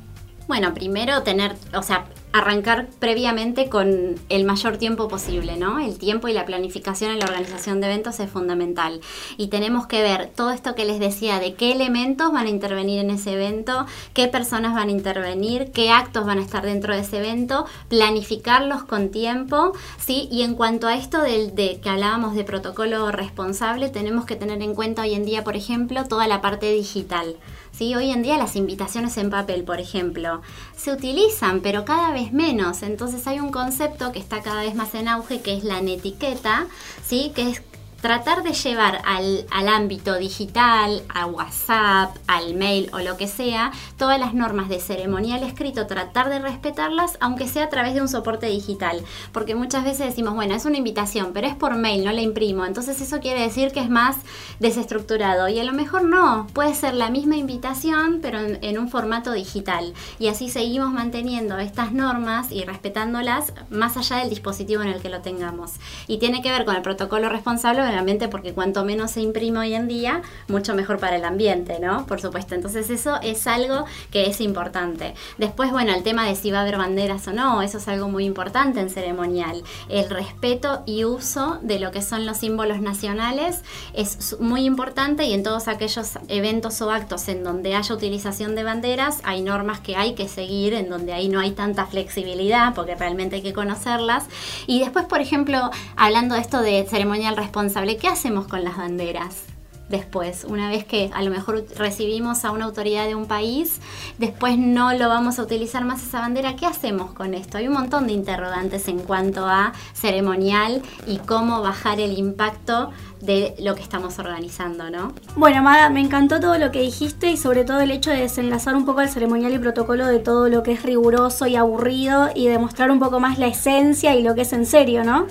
bueno, 0.50 0.74
primero 0.74 1.22
tener, 1.22 1.56
o 1.76 1.84
sea, 1.84 2.08
arrancar 2.34 2.88
previamente 2.98 3.70
con 3.70 4.16
el 4.30 4.46
mayor 4.46 4.78
tiempo 4.78 5.08
posible, 5.08 5.58
¿no? 5.58 5.80
El 5.80 6.00
tiempo 6.00 6.28
y 6.28 6.34
la 6.34 6.48
planificación 6.48 7.12
en 7.12 7.20
la 7.20 7.26
organización 7.26 7.80
de 7.80 7.88
eventos 7.88 8.20
es 8.20 8.32
fundamental. 8.32 9.00
Y 9.38 9.50
tenemos 9.50 9.86
que 9.86 10.02
ver 10.02 10.32
todo 10.36 10.50
esto 10.50 10.74
que 10.74 10.86
les 10.86 11.00
decía, 11.00 11.40
de 11.40 11.54
qué 11.54 11.72
elementos 11.72 12.32
van 12.32 12.48
a 12.48 12.50
intervenir 12.50 13.00
en 13.00 13.12
ese 13.12 13.34
evento, 13.34 13.86
qué 14.16 14.28
personas 14.28 14.74
van 14.74 14.90
a 14.90 14.92
intervenir, 14.92 15.72
qué 15.72 15.92
actos 15.92 16.26
van 16.26 16.40
a 16.40 16.42
estar 16.42 16.64
dentro 16.64 16.96
de 16.96 17.02
ese 17.02 17.20
evento, 17.20 17.68
planificarlos 17.88 18.84
con 18.86 19.10
tiempo, 19.10 19.74
¿sí? 20.00 20.28
Y 20.32 20.42
en 20.42 20.56
cuanto 20.56 20.88
a 20.88 20.96
esto 20.96 21.22
del 21.22 21.54
de 21.54 21.80
que 21.80 21.90
hablábamos 21.90 22.34
de 22.34 22.44
protocolo 22.44 23.12
responsable, 23.12 23.90
tenemos 23.90 24.26
que 24.26 24.36
tener 24.36 24.60
en 24.64 24.74
cuenta 24.74 25.04
hoy 25.04 25.14
en 25.14 25.26
día, 25.26 25.44
por 25.44 25.56
ejemplo, 25.56 26.06
toda 26.06 26.28
la 26.28 26.42
parte 26.42 26.72
digital. 26.72 27.36
¿Sí? 27.80 27.96
Hoy 27.96 28.12
en 28.12 28.24
día 28.24 28.38
las 28.38 28.58
invitaciones 28.58 29.16
en 29.16 29.30
papel, 29.30 29.64
por 29.64 29.80
ejemplo, 29.80 30.42
se 30.76 30.92
utilizan, 30.92 31.62
pero 31.62 31.86
cada 31.86 32.12
vez 32.12 32.34
menos. 32.34 32.84
Entonces 32.84 33.26
hay 33.26 33.40
un 33.40 33.52
concepto 33.52 34.12
que 34.12 34.20
está 34.20 34.42
cada 34.42 34.64
vez 34.64 34.76
más 34.76 34.94
en 34.96 35.08
auge, 35.08 35.40
que 35.40 35.56
es 35.56 35.64
la 35.64 35.82
netiqueta, 35.82 36.68
¿sí? 37.02 37.32
que 37.34 37.50
es 37.50 37.62
tratar 38.02 38.44
de 38.44 38.54
llevar 38.54 39.02
al, 39.06 39.46
ámbito 39.68 40.16
digital, 40.18 41.04
a 41.10 41.26
WhatsApp, 41.26 42.16
al 42.28 42.56
mail 42.56 42.90
o 42.94 43.00
lo 43.00 43.18
que 43.18 43.28
sea, 43.28 43.72
todas 43.98 44.20
las 44.20 44.34
normas 44.34 44.70
de 44.70 44.80
ceremonial 44.80 45.44
escrito, 45.44 45.88
tratar 45.88 46.30
de 46.30 46.40
respetarlas, 46.40 47.18
aunque 47.20 47.48
sea 47.48 47.66
a 47.66 47.70
través 47.70 47.94
de 47.94 48.02
un 48.02 48.08
soporte 48.08 48.48
digital. 48.48 49.02
Porque 49.32 49.56
muchas 49.56 49.84
veces 49.84 50.08
decimos, 50.08 50.34
bueno, 50.34 50.56
es 50.56 50.66
una 50.66 50.78
invitación, 50.78 51.32
pero 51.34 51.48
es 51.48 51.56
por 51.56 51.76
mail, 51.76 52.06
no 52.06 52.12
la 52.12 52.22
imprimo. 52.22 52.66
Entonces 52.66 53.02
eso 53.02 53.20
quiere 53.20 53.42
decir 53.42 53.72
que 53.72 53.82
es 53.82 53.90
más 53.90 54.18
desestructurado. 54.60 55.48
Y 55.50 55.60
a 55.60 55.64
lo 55.64 55.74
mejor 55.74 56.04
no, 56.04 56.48
puede 56.54 56.74
ser 56.74 56.94
la 56.94 57.10
misma 57.10 57.36
invitación, 57.36 58.20
pero 58.22 58.40
en 58.40 58.80
un 58.80 58.90
formato 58.90 59.32
digital. 59.34 59.94
Y 60.20 60.28
así 60.28 60.50
seguimos 60.50 60.92
manteniendo 60.92 61.58
estas 61.58 61.92
normas 61.92 62.52
y 62.52 62.64
respetándolas 62.64 63.54
más 63.70 63.98
allá 63.98 64.18
del 64.18 64.30
dispositivo 64.30 64.82
en 64.82 64.90
el 64.90 65.02
que 65.02 65.10
lo 65.10 65.22
tengamos. 65.22 65.74
Y 66.08 66.18
tiene 66.18 66.42
que 66.42 66.52
ver 66.52 66.66
con 66.66 66.76
el 66.76 66.82
protocolo 66.82 67.30
responsable 67.30 67.89
porque 68.30 68.54
cuanto 68.54 68.84
menos 68.86 69.12
se 69.12 69.22
imprime 69.22 69.60
hoy 69.60 69.74
en 69.74 69.88
día, 69.88 70.22
mucho 70.48 70.74
mejor 70.76 71.00
para 71.00 71.16
el 71.16 71.26
ambiente, 71.26 71.80
¿no? 71.80 72.06
Por 72.06 72.22
supuesto. 72.22 72.56
Entonces 72.56 72.90
eso 72.90 73.20
es 73.22 73.48
algo 73.48 73.86
que 74.12 74.28
es 74.28 74.42
importante. 74.42 75.14
Después, 75.38 75.72
bueno, 75.72 75.94
el 75.94 76.04
tema 76.04 76.26
de 76.26 76.36
si 76.36 76.52
va 76.52 76.60
a 76.60 76.62
haber 76.62 76.78
banderas 76.78 77.28
o 77.28 77.34
no, 77.34 77.62
eso 77.62 77.78
es 77.78 77.88
algo 77.88 78.10
muy 78.10 78.26
importante 78.26 78.80
en 78.80 78.90
ceremonial. 78.90 79.64
El 79.90 80.10
respeto 80.10 80.84
y 80.86 81.06
uso 81.06 81.60
de 81.62 81.80
lo 81.80 81.92
que 81.92 82.02
son 82.02 82.26
los 82.26 82.38
símbolos 82.38 82.82
nacionales 82.82 83.64
es 83.94 84.40
muy 84.40 84.66
importante 84.66 85.26
y 85.26 85.34
en 85.34 85.44
todos 85.44 85.68
aquellos 85.68 86.18
eventos 86.28 86.82
o 86.82 86.92
actos 86.92 87.28
en 87.28 87.44
donde 87.44 87.76
haya 87.76 87.94
utilización 87.94 88.56
de 88.56 88.64
banderas, 88.64 89.20
hay 89.24 89.42
normas 89.42 89.80
que 89.80 89.96
hay 89.96 90.16
que 90.16 90.28
seguir, 90.28 90.74
en 90.74 90.90
donde 90.90 91.14
ahí 91.14 91.30
no 91.30 91.40
hay 91.40 91.52
tanta 91.52 91.86
flexibilidad, 91.86 92.74
porque 92.74 92.96
realmente 92.96 93.38
hay 93.38 93.42
que 93.42 93.54
conocerlas. 93.54 94.26
Y 94.68 94.80
después, 94.80 95.06
por 95.06 95.22
ejemplo, 95.22 95.70
hablando 95.96 96.36
de 96.36 96.42
esto 96.42 96.62
de 96.62 96.86
ceremonial 96.90 97.36
responsable, 97.36 97.79
¿Qué 97.88 98.08
hacemos 98.08 98.48
con 98.48 98.64
las 98.64 98.78
banderas? 98.78 99.46
después, 99.90 100.46
una 100.48 100.70
vez 100.70 100.86
que 100.86 101.10
a 101.14 101.22
lo 101.24 101.32
mejor 101.32 101.66
recibimos 101.76 102.46
a 102.46 102.52
una 102.52 102.66
autoridad 102.66 103.08
de 103.08 103.16
un 103.16 103.26
país, 103.26 103.80
después 104.18 104.58
no 104.58 104.94
lo 104.94 105.10
vamos 105.10 105.40
a 105.40 105.44
utilizar 105.44 105.84
más 105.84 106.04
esa 106.04 106.20
bandera, 106.20 106.56
¿qué 106.56 106.66
hacemos 106.66 107.12
con 107.12 107.34
esto? 107.34 107.58
Hay 107.58 107.68
un 107.68 107.74
montón 107.74 108.08
de 108.08 108.14
interrogantes 108.14 108.88
en 108.88 109.00
cuanto 109.00 109.46
a 109.48 109.74
ceremonial 109.94 110.82
y 111.08 111.18
cómo 111.18 111.62
bajar 111.62 112.00
el 112.00 112.18
impacto 112.18 112.92
de 113.20 113.56
lo 113.60 113.76
que 113.76 113.82
estamos 113.82 114.18
organizando, 114.20 114.90
¿no? 114.90 115.14
Bueno, 115.36 115.62
Maga, 115.62 115.90
me 115.90 116.00
encantó 116.00 116.40
todo 116.40 116.58
lo 116.58 116.72
que 116.72 116.82
dijiste 116.82 117.32
y 117.32 117.38
sobre 117.38 117.66
todo 117.66 117.82
el 117.82 117.92
hecho 117.92 118.12
de 118.12 118.22
desenlazar 118.22 118.76
un 118.76 118.86
poco 118.86 119.02
el 119.02 119.10
ceremonial 119.10 119.54
y 119.54 119.60
protocolo 119.60 120.08
de 120.08 120.20
todo 120.20 120.48
lo 120.48 120.64
que 120.64 120.72
es 120.72 120.84
riguroso 120.84 121.48
y 121.48 121.56
aburrido 121.56 122.30
y 122.34 122.48
demostrar 122.48 122.92
un 122.92 123.00
poco 123.00 123.20
más 123.20 123.40
la 123.40 123.48
esencia 123.48 124.16
y 124.16 124.24
lo 124.24 124.36
que 124.36 124.42
es 124.42 124.54
en 124.54 124.66
serio, 124.66 125.04
¿no? 125.04 125.26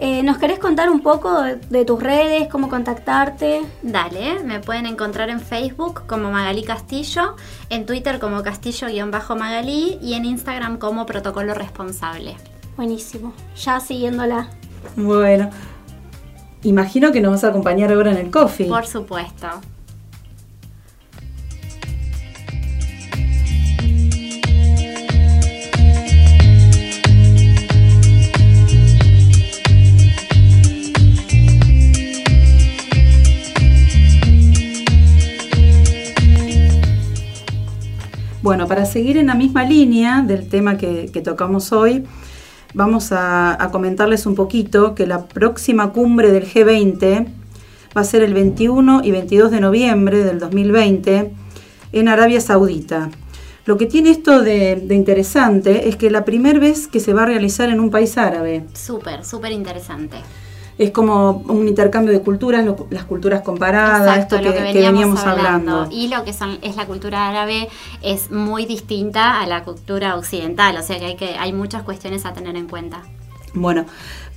Eh, 0.00 0.22
¿Nos 0.22 0.38
querés 0.38 0.60
contar 0.60 0.90
un 0.90 1.00
poco 1.00 1.42
de, 1.42 1.84
tus 1.84 2.00
redes, 2.00 2.46
cómo 2.46 2.68
contactarte? 2.68 3.62
Dale, 3.82 4.44
me 4.44 4.60
pueden 4.60 4.86
encontrar 4.86 5.28
en 5.28 5.40
Facebook 5.40 6.02
como 6.06 6.30
Magalí 6.30 6.62
Castillo, 6.62 7.34
en 7.68 7.84
Twitter 7.84 8.20
como 8.20 8.44
Castillo-Magalí 8.44 9.98
y 10.00 10.14
en 10.14 10.24
Instagram 10.24 10.78
como 10.78 11.04
Protocolo 11.04 11.52
Responsable. 11.52 12.36
Buenísimo, 12.76 13.32
ya 13.56 13.80
siguiéndola. 13.80 14.50
Bueno, 14.94 15.50
imagino 16.62 17.10
que 17.10 17.20
nos 17.20 17.32
vas 17.32 17.42
a 17.42 17.48
acompañar 17.48 17.90
ahora 17.90 18.12
en 18.12 18.18
el 18.18 18.30
coffee. 18.30 18.68
Por 18.68 18.86
supuesto. 18.86 19.48
Bueno, 38.48 38.66
para 38.66 38.86
seguir 38.86 39.18
en 39.18 39.26
la 39.26 39.34
misma 39.34 39.62
línea 39.62 40.22
del 40.22 40.48
tema 40.48 40.78
que, 40.78 41.10
tocamos 41.22 41.70
hoy, 41.70 42.06
vamos 42.72 43.12
a, 43.12 43.68
comentarles 43.70 44.24
un 44.24 44.34
poquito 44.34 44.94
que 44.94 45.06
la 45.06 45.26
próxima 45.26 45.92
cumbre 45.92 46.32
del 46.32 46.50
G20 46.50 47.26
va 47.94 48.00
a 48.00 48.04
ser 48.04 48.22
el 48.22 48.32
21 48.32 49.02
y 49.04 49.10
22 49.10 49.50
de 49.50 49.60
noviembre 49.60 50.24
del 50.24 50.38
2020 50.38 51.30
en 51.92 52.08
Arabia 52.08 52.40
Saudita. 52.40 53.10
Lo 53.66 53.76
que 53.76 53.84
tiene 53.84 54.08
esto 54.08 54.40
de, 54.40 54.82
interesante 54.92 55.90
es 55.90 55.96
que 55.96 56.10
la 56.10 56.24
primera 56.24 56.58
vez 56.58 56.88
que 56.88 57.00
se 57.00 57.12
va 57.12 57.24
a 57.24 57.26
realizar 57.26 57.68
en 57.68 57.80
un 57.80 57.90
país 57.90 58.16
árabe. 58.16 58.64
Súper, 58.72 59.26
súper 59.26 59.52
interesante 59.52 60.16
es 60.78 60.92
como 60.92 61.42
un 61.48 61.66
intercambio 61.66 62.12
de 62.12 62.20
culturas, 62.20 62.64
las 62.90 63.04
culturas 63.04 63.42
comparadas, 63.42 64.18
esto 64.18 64.40
que, 64.40 64.50
veníamos, 64.50 65.24
hablando. 65.24 65.88
Y 65.90 66.08
lo 66.08 66.24
que 66.24 66.32
son, 66.32 66.58
es 66.62 66.76
la 66.76 66.86
cultura 66.86 67.28
árabe 67.28 67.68
es 68.00 68.30
muy 68.30 68.64
distinta 68.64 69.40
a 69.40 69.46
la 69.46 69.64
cultura 69.64 70.16
occidental, 70.16 70.76
o 70.76 70.82
sea 70.82 70.98
que 70.98 71.06
hay, 71.06 71.16
que 71.16 71.36
hay 71.36 71.52
muchas 71.52 71.82
cuestiones 71.82 72.24
a 72.24 72.32
tener 72.32 72.54
en 72.54 72.68
cuenta. 72.68 73.02
Bueno, 73.54 73.86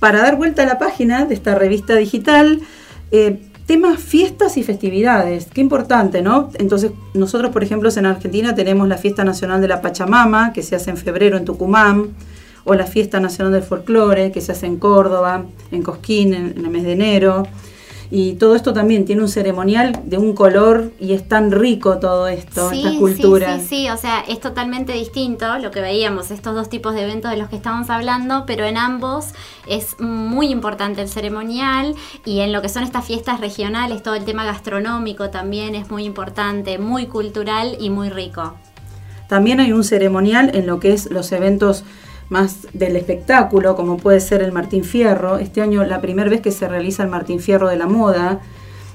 para 0.00 0.20
dar 0.20 0.36
vuelta 0.36 0.64
a 0.64 0.66
la 0.66 0.78
página 0.78 1.26
de 1.26 1.34
esta 1.34 1.54
revista 1.54 1.94
digital, 1.94 2.60
eh, 3.12 3.40
temas 3.66 4.00
fiestas 4.00 4.56
y 4.56 4.64
festividades, 4.64 5.46
qué 5.52 5.60
importante, 5.60 6.22
¿no? 6.22 6.50
Entonces, 6.54 6.90
nosotros, 7.14 7.52
por 7.52 7.62
ejemplo, 7.62 7.88
en 7.94 8.06
Argentina 8.06 8.54
tenemos 8.54 8.88
la 8.88 8.98
fiesta 8.98 9.22
nacional 9.24 9.60
de 9.60 9.68
la 9.68 9.80
Pachamama, 9.80 10.52
que 10.52 10.64
se 10.64 10.74
hace 10.74 10.90
en 10.90 10.96
febrero 10.96 11.36
en 11.36 11.44
Tucumán, 11.44 12.08
o 12.64 12.74
la 12.74 12.86
Fiesta 12.86 13.20
Nacional 13.20 13.52
del 13.52 13.62
Folclore, 13.62 14.32
que 14.32 14.40
se 14.40 14.52
hace 14.52 14.66
en 14.66 14.76
Córdoba, 14.78 15.44
en 15.70 15.82
Cosquín, 15.82 16.34
en, 16.34 16.54
el 16.56 16.68
mes 16.68 16.84
de 16.84 16.92
enero. 16.92 17.46
Y 18.14 18.34
todo 18.34 18.54
esto 18.54 18.74
también 18.74 19.06
tiene 19.06 19.22
un 19.22 19.28
ceremonial 19.28 19.98
de 20.04 20.18
un 20.18 20.34
color 20.34 20.92
y 21.00 21.14
es 21.14 21.26
tan 21.26 21.50
rico 21.50 21.98
todo 21.98 22.28
esto, 22.28 22.70
esta 22.70 22.94
cultura. 22.98 23.58
Sí, 23.58 23.62
sí, 23.62 23.68
sí, 23.68 23.88
o 23.88 23.96
sea, 23.96 24.20
es 24.28 24.38
totalmente 24.38 24.92
distinto 24.92 25.58
lo 25.58 25.70
que 25.70 25.80
veíamos, 25.80 26.30
estos 26.30 26.54
dos 26.54 26.68
tipos 26.68 26.94
de 26.94 27.04
eventos 27.04 27.30
de 27.30 27.38
los 27.38 27.48
que 27.48 27.56
estamos 27.56 27.88
hablando, 27.88 28.44
pero 28.46 28.66
en 28.66 28.76
ambos 28.76 29.28
es 29.66 29.98
muy 29.98 30.48
importante 30.48 31.00
el 31.00 31.08
ceremonial 31.08 31.94
y 32.26 32.40
en 32.40 32.52
lo 32.52 32.60
que 32.60 32.68
son 32.68 32.82
estas 32.82 33.06
fiestas 33.06 33.40
regionales, 33.40 34.02
todo 34.02 34.14
el 34.14 34.26
tema 34.26 34.44
gastronómico 34.44 35.30
también 35.30 35.74
es 35.74 35.90
muy 35.90 36.04
importante, 36.04 36.78
muy 36.78 37.06
cultural 37.06 37.78
y 37.80 37.88
muy 37.88 38.10
rico. 38.10 38.52
También 39.26 39.58
hay 39.60 39.72
un 39.72 39.84
ceremonial 39.84 40.50
en 40.52 40.66
lo 40.66 40.80
que 40.80 40.92
es 40.92 41.10
los 41.10 41.32
eventos 41.32 41.84
más 42.32 42.66
del 42.72 42.96
espectáculo, 42.96 43.76
como 43.76 43.98
puede 43.98 44.18
ser 44.18 44.42
el 44.42 44.52
Martín 44.52 44.84
Fierro. 44.84 45.38
Este 45.38 45.60
año 45.60 45.84
la 45.84 46.00
primera 46.00 46.30
vez 46.30 46.40
que 46.40 46.50
se 46.50 46.66
realiza 46.66 47.02
el 47.02 47.10
Martín 47.10 47.40
Fierro 47.40 47.68
de 47.68 47.76
la 47.76 47.86
moda. 47.86 48.40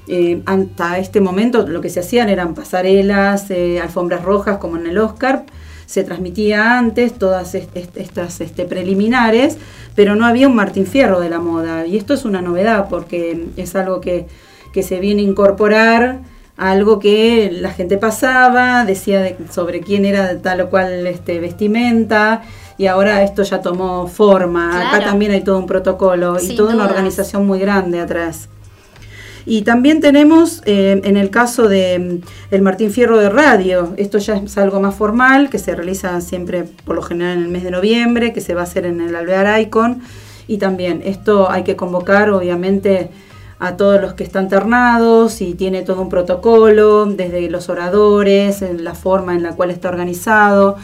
Eh, 0.08 0.42
hasta 0.44 0.98
este 0.98 1.20
momento 1.20 1.66
lo 1.66 1.80
que 1.80 1.88
se 1.88 2.00
hacían 2.00 2.28
eran 2.30 2.54
pasarelas, 2.54 3.50
eh, 3.50 3.78
alfombras 3.80 4.24
rojas 4.24 4.58
como 4.58 4.76
en 4.76 4.88
el 4.88 4.98
Oscar. 4.98 5.46
Se 5.86 6.02
transmitía 6.02 6.78
antes 6.78 7.14
todas 7.14 7.54
estas 7.54 8.40
este, 8.40 8.64
preliminares, 8.64 9.56
pero 9.94 10.16
no 10.16 10.26
había 10.26 10.48
un 10.48 10.56
Martín 10.56 10.86
Fierro 10.86 11.20
de 11.20 11.30
la 11.30 11.38
moda. 11.38 11.86
Y 11.86 11.96
esto 11.96 12.14
es 12.14 12.24
una 12.24 12.42
novedad 12.42 12.88
porque 12.90 13.46
es 13.56 13.76
algo 13.76 14.00
que, 14.00 14.26
que 14.72 14.82
se 14.82 14.98
viene 14.98 15.22
a 15.22 15.24
incorporar 15.24 16.22
algo 16.58 16.98
que 16.98 17.50
la 17.52 17.70
gente 17.70 17.96
pasaba, 17.96 18.84
decía 18.84 19.36
sobre 19.50 19.80
quién 19.80 20.04
era 20.04 20.38
tal 20.42 20.60
o 20.60 20.70
cual 20.70 21.06
este, 21.06 21.38
vestimenta, 21.38 22.42
y 22.76 22.86
ahora 22.86 23.22
esto 23.22 23.44
ya 23.44 23.62
tomó 23.62 24.08
forma. 24.08 24.88
Acá 24.88 25.04
también 25.04 25.30
hay 25.30 25.42
todo 25.42 25.58
un 25.58 25.66
protocolo 25.66 26.36
y 26.40 26.56
toda 26.56 26.74
una 26.74 26.84
organización 26.84 27.46
muy 27.46 27.60
grande 27.60 28.00
atrás. 28.00 28.48
Y 29.46 29.62
también 29.62 30.00
tenemos, 30.00 30.60
eh, 30.66 31.00
en 31.04 31.16
el 31.16 31.30
caso 31.30 31.68
de 31.68 31.98
mm, 31.98 32.54
el 32.54 32.62
Martín 32.62 32.90
Fierro 32.90 33.18
de 33.18 33.30
Radio, 33.30 33.94
esto 33.96 34.18
ya 34.18 34.36
es 34.36 34.58
algo 34.58 34.78
más 34.80 34.94
formal, 34.94 35.48
que 35.48 35.58
se 35.58 35.74
realiza 35.74 36.20
siempre, 36.20 36.64
por 36.84 36.96
lo 36.96 37.02
general, 37.02 37.38
en 37.38 37.44
el 37.44 37.48
mes 37.48 37.62
de 37.62 37.70
noviembre, 37.70 38.32
que 38.32 38.42
se 38.42 38.54
va 38.54 38.60
a 38.60 38.64
hacer 38.64 38.84
en 38.84 39.00
el 39.00 39.16
Alvear 39.16 39.58
Icon. 39.60 40.02
Y 40.48 40.58
también 40.58 41.02
esto 41.04 41.50
hay 41.50 41.62
que 41.62 41.76
convocar, 41.76 42.30
obviamente, 42.30 43.10
a 43.58 43.76
todos 43.76 44.00
los 44.00 44.14
que 44.14 44.24
están 44.24 44.48
ternados 44.48 45.40
y 45.40 45.54
tiene 45.54 45.82
todo 45.82 46.00
un 46.00 46.08
protocolo, 46.08 47.06
desde 47.06 47.50
los 47.50 47.68
oradores, 47.68 48.62
en 48.62 48.84
la 48.84 48.94
forma 48.94 49.34
en 49.34 49.42
la 49.42 49.54
cual 49.54 49.70
está 49.70 49.88
organizado. 49.88 50.76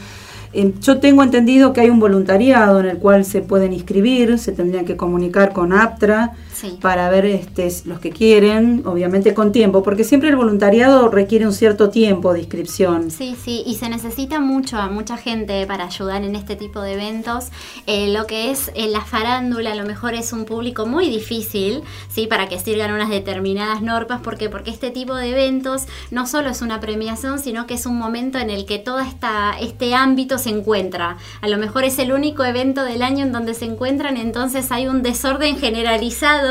Em, 0.52 0.72
yo 0.80 0.98
tengo 0.98 1.22
entendido 1.22 1.72
que 1.72 1.80
hay 1.80 1.90
un 1.90 1.98
voluntariado 1.98 2.80
en 2.80 2.86
el 2.86 2.98
cual 2.98 3.24
se 3.24 3.42
pueden 3.42 3.72
inscribir, 3.72 4.38
se 4.38 4.52
tendrían 4.52 4.84
que 4.84 4.96
comunicar 4.96 5.52
con 5.52 5.72
APTRA 5.72 6.32
para 6.80 7.08
ver 7.10 7.26
este, 7.26 7.68
los 7.84 7.98
que 8.00 8.10
quieren, 8.10 8.82
obviamente 8.86 9.34
con 9.34 9.52
tiempo, 9.52 9.82
porque 9.82 10.04
siempre 10.04 10.28
el 10.28 10.36
voluntariado 10.36 11.08
requiere 11.08 11.46
un 11.46 11.52
cierto 11.52 11.90
tiempo 11.90 12.32
de 12.32 12.40
inscripción. 12.40 13.10
Sí, 13.10 13.36
sí, 13.42 13.62
y 13.66 13.76
se 13.76 13.88
necesita 13.88 14.40
mucho 14.40 14.78
a 14.78 14.88
mucha 14.88 15.16
gente 15.16 15.66
para 15.66 15.86
ayudar 15.86 16.22
en 16.24 16.36
este 16.36 16.56
tipo 16.56 16.80
de 16.80 16.94
eventos. 16.94 17.46
Eh, 17.86 18.12
lo 18.12 18.26
que 18.26 18.50
es 18.50 18.70
eh, 18.74 18.88
la 18.88 19.00
farándula 19.00 19.72
a 19.72 19.74
lo 19.74 19.84
mejor 19.84 20.14
es 20.14 20.32
un 20.32 20.44
público 20.44 20.86
muy 20.86 21.08
difícil, 21.08 21.82
¿sí? 22.08 22.26
Para 22.26 22.48
que 22.48 22.58
sirvan 22.58 22.92
unas 22.92 23.10
determinadas 23.10 23.82
normas, 23.82 24.20
porque 24.22 24.48
Porque 24.48 24.70
este 24.70 24.90
tipo 24.90 25.14
de 25.14 25.30
eventos 25.30 25.84
no 26.10 26.26
solo 26.26 26.50
es 26.50 26.62
una 26.62 26.80
premiación, 26.80 27.38
sino 27.38 27.66
que 27.66 27.74
es 27.74 27.86
un 27.86 27.98
momento 27.98 28.38
en 28.38 28.50
el 28.50 28.66
que 28.66 28.78
todo 28.78 29.00
esta, 29.00 29.56
este 29.60 29.94
ámbito 29.94 30.38
se 30.38 30.50
encuentra. 30.50 31.16
A 31.40 31.48
lo 31.48 31.58
mejor 31.58 31.84
es 31.84 31.98
el 31.98 32.12
único 32.12 32.44
evento 32.44 32.84
del 32.84 33.02
año 33.02 33.24
en 33.24 33.32
donde 33.32 33.54
se 33.54 33.64
encuentran, 33.64 34.16
entonces 34.16 34.70
hay 34.70 34.86
un 34.86 35.02
desorden 35.02 35.56
generalizado 35.58 36.43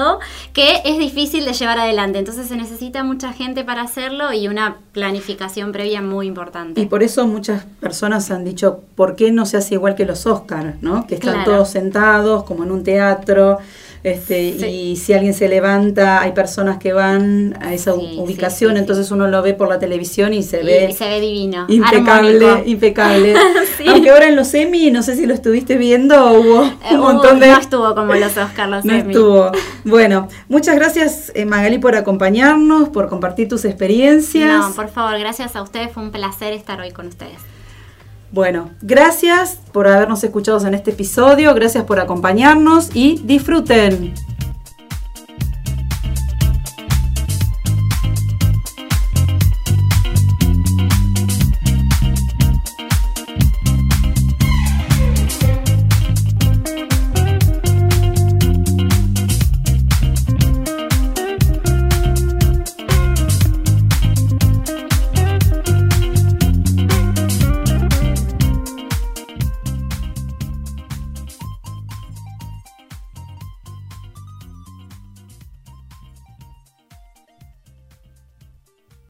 que 0.53 0.81
es 0.85 0.97
difícil 0.97 1.45
de 1.45 1.53
llevar 1.53 1.79
adelante. 1.79 2.19
Entonces 2.19 2.47
se 2.47 2.55
necesita 2.55 3.03
mucha 3.03 3.33
gente 3.33 3.63
para 3.63 3.81
hacerlo 3.81 4.33
y 4.33 4.47
una 4.47 4.77
planificación 4.91 5.71
previa 5.71 6.01
muy 6.01 6.27
importante. 6.27 6.81
Y 6.81 6.85
por 6.85 7.03
eso 7.03 7.27
muchas 7.27 7.65
personas 7.79 8.29
han 8.31 8.43
dicho, 8.43 8.81
¿por 8.95 9.15
qué 9.15 9.31
no 9.31 9.45
se 9.45 9.57
hace 9.57 9.75
igual 9.75 9.95
que 9.95 10.05
los 10.05 10.25
Oscars? 10.25 10.81
¿no? 10.81 11.07
Que 11.07 11.15
están 11.15 11.43
todos 11.43 11.69
sentados 11.69 12.43
como 12.43 12.63
en 12.63 12.71
un 12.71 12.83
teatro 12.83 13.59
este, 14.03 14.49
Y 14.69 14.97
si 14.97 15.13
alguien 15.13 15.33
se 15.33 15.47
levanta, 15.47 16.21
hay 16.21 16.33
personas 16.33 16.77
que 16.77 16.91
van 16.91 17.57
a 17.61 17.73
esa 17.73 17.93
ubicación, 17.93 18.75
entonces 18.75 19.11
uno 19.11 19.27
lo 19.27 19.41
ve 19.41 19.53
por 19.53 19.69
la 19.69 19.79
televisión 19.79 20.33
y 20.33 20.43
se 20.43 20.61
ve. 20.61 20.93
se 20.97 21.07
ve 21.07 21.21
divino. 21.21 21.65
Impecable, 21.69 22.63
impecable. 22.65 23.33
Aunque 23.87 24.09
ahora 24.09 24.27
en 24.27 24.35
los 24.35 24.53
Emmy, 24.53 24.91
no 24.91 25.03
sé 25.03 25.15
si 25.15 25.25
lo 25.25 25.33
estuviste 25.33 25.77
viendo, 25.77 26.33
hubo 26.33 26.63
un 26.63 26.77
eh, 26.83 26.97
montón 26.97 27.39
de. 27.39 27.47
No 27.47 27.59
estuvo 27.59 27.95
como 27.95 28.13
los 28.13 28.35
Oscars, 28.35 28.69
los 28.69 28.85
no 28.85 28.93
estuvo. 28.93 29.51
Bueno, 29.85 30.27
muchas 30.47 30.75
gracias, 30.75 31.31
eh, 31.35 31.45
Magali, 31.45 31.77
por 31.77 31.95
acompañarnos, 31.95 32.89
por 32.89 33.09
compartir 33.09 33.47
tus 33.47 33.65
experiencias. 33.65 34.69
No, 34.69 34.73
por 34.73 34.89
favor, 34.89 35.17
gracias 35.19 35.55
a 35.55 35.61
ustedes, 35.61 35.91
fue 35.91 36.03
un 36.03 36.11
placer 36.11 36.53
estar 36.53 36.79
hoy 36.79 36.91
con 36.91 37.07
ustedes. 37.07 37.52
Bueno, 38.33 38.71
gracias 38.81 39.59
por 39.71 39.87
habernos 39.87 40.23
escuchado 40.23 40.65
en 40.65 40.73
este 40.73 40.89
episodio, 40.89 41.53
gracias 41.53 41.83
por 41.83 41.99
acompañarnos 41.99 42.89
y 42.95 43.21
disfruten. 43.23 44.11